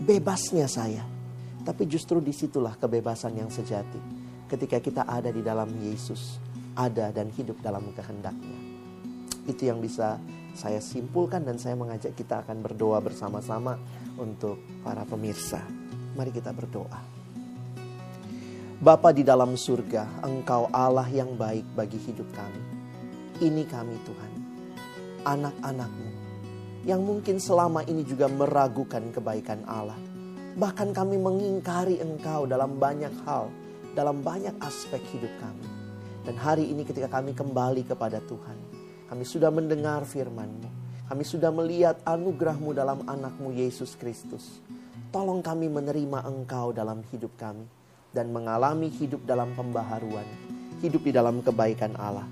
bebasnya 0.05 0.69
saya. 0.69 1.01
Tapi 1.65 1.89
justru 1.89 2.21
di 2.21 2.37
situlah 2.37 2.77
kebebasan 2.77 3.41
yang 3.41 3.49
sejati. 3.49 3.97
Ketika 4.45 4.85
kita 4.85 5.03
ada 5.09 5.33
di 5.33 5.41
dalam 5.41 5.73
Yesus, 5.81 6.37
ada 6.77 7.09
dan 7.09 7.33
hidup 7.33 7.57
dalam 7.65 7.89
kehendaknya. 7.97 8.61
Itu 9.49 9.65
yang 9.65 9.81
bisa 9.81 10.21
saya 10.53 10.85
simpulkan 10.85 11.41
dan 11.41 11.57
saya 11.57 11.73
mengajak 11.73 12.13
kita 12.13 12.45
akan 12.45 12.61
berdoa 12.61 13.01
bersama-sama 13.01 13.81
untuk 14.21 14.61
para 14.85 15.09
pemirsa. 15.09 15.65
Mari 16.13 16.29
kita 16.29 16.53
berdoa. 16.53 17.01
Bapa 18.79 19.11
di 19.11 19.25
dalam 19.25 19.57
surga, 19.57 20.21
Engkau 20.23 20.69
Allah 20.69 21.09
yang 21.09 21.33
baik 21.35 21.65
bagi 21.73 21.97
hidup 21.97 22.29
kami. 22.37 22.63
Ini 23.41 23.65
kami 23.67 23.97
Tuhan, 24.05 24.33
anak-anakmu, 25.27 26.08
yang 26.89 27.05
mungkin 27.05 27.37
selama 27.37 27.85
ini 27.85 28.01
juga 28.01 28.33
meragukan 28.33 29.13
kebaikan 29.13 29.61
Allah. 29.69 30.01
Bahkan 30.57 30.97
kami 30.97 31.21
mengingkari 31.21 32.01
Engkau 32.01 32.49
dalam 32.49 32.81
banyak 32.81 33.13
hal, 33.29 33.53
dalam 33.93 34.25
banyak 34.25 34.57
aspek 34.65 35.05
hidup 35.13 35.29
kami. 35.37 35.69
Dan 36.25 36.41
hari 36.41 36.73
ini 36.73 36.89
ketika 36.89 37.21
kami 37.21 37.37
kembali 37.37 37.85
kepada 37.85 38.25
Tuhan, 38.25 38.57
kami 39.13 39.25
sudah 39.29 39.53
mendengar 39.53 40.09
firman-Mu. 40.09 40.81
Kami 41.13 41.25
sudah 41.25 41.53
melihat 41.53 42.01
anugerah-Mu 42.09 42.73
dalam 42.73 43.05
anak-Mu 43.05 43.53
Yesus 43.53 43.93
Kristus. 43.93 44.65
Tolong 45.13 45.45
kami 45.45 45.69
menerima 45.69 46.25
Engkau 46.25 46.73
dalam 46.73 47.05
hidup 47.13 47.37
kami 47.37 47.69
dan 48.17 48.33
mengalami 48.33 48.89
hidup 48.89 49.25
dalam 49.29 49.53
pembaharuan, 49.53 50.25
hidup 50.81 51.05
di 51.05 51.13
dalam 51.13 51.45
kebaikan 51.45 51.97
Allah 52.01 52.29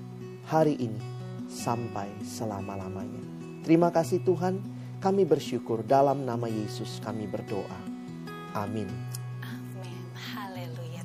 hari 0.49 0.77
ini 0.77 1.01
sampai 1.49 2.09
selama-lamanya. 2.25 3.26
Terima 3.67 3.91
kasih 3.91 4.23
Tuhan, 4.23 4.63
kami 5.03 5.27
bersyukur 5.27 5.83
dalam 5.83 6.23
nama 6.23 6.47
Yesus 6.47 7.03
kami 7.03 7.27
berdoa. 7.27 7.75
Amin. 8.55 8.87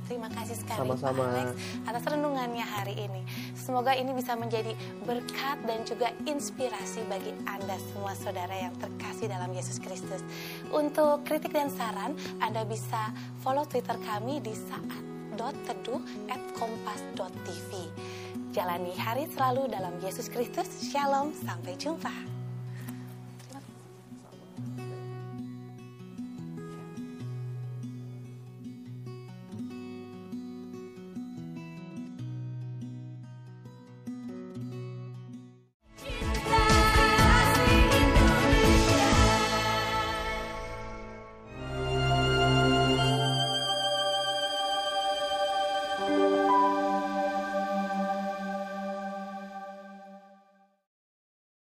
Terima 0.07 0.29
kasih 0.29 0.61
sekali 0.61 0.79
Sama-sama. 0.79 1.25
Pak 1.25 1.35
Alex 1.35 1.49
atas 1.89 2.05
renungannya 2.07 2.63
hari 2.63 2.95
ini. 2.95 3.27
Semoga 3.59 3.97
ini 3.99 4.15
bisa 4.15 4.39
menjadi 4.39 4.77
berkat 5.03 5.59
dan 5.67 5.83
juga 5.83 6.15
inspirasi 6.23 7.03
bagi 7.11 7.35
Anda 7.49 7.81
semua 7.91 8.15
saudara 8.15 8.55
yang 8.55 8.77
terkasih 8.79 9.27
dalam 9.27 9.51
Yesus 9.51 9.83
Kristus. 9.83 10.23
Untuk 10.71 11.27
kritik 11.27 11.51
dan 11.51 11.67
saran, 11.73 12.15
Anda 12.39 12.63
bisa 12.63 13.11
follow 13.43 13.67
Twitter 13.67 13.99
kami 14.07 14.39
di 14.39 14.55
saat 14.55 15.03
kompas.tv. 16.55 17.71
Jalani 18.55 18.95
hari 18.95 19.27
selalu 19.33 19.67
dalam 19.67 19.99
Yesus 19.99 20.31
Kristus. 20.31 20.69
Shalom, 20.93 21.35
sampai 21.43 21.75
jumpa. 21.75 22.32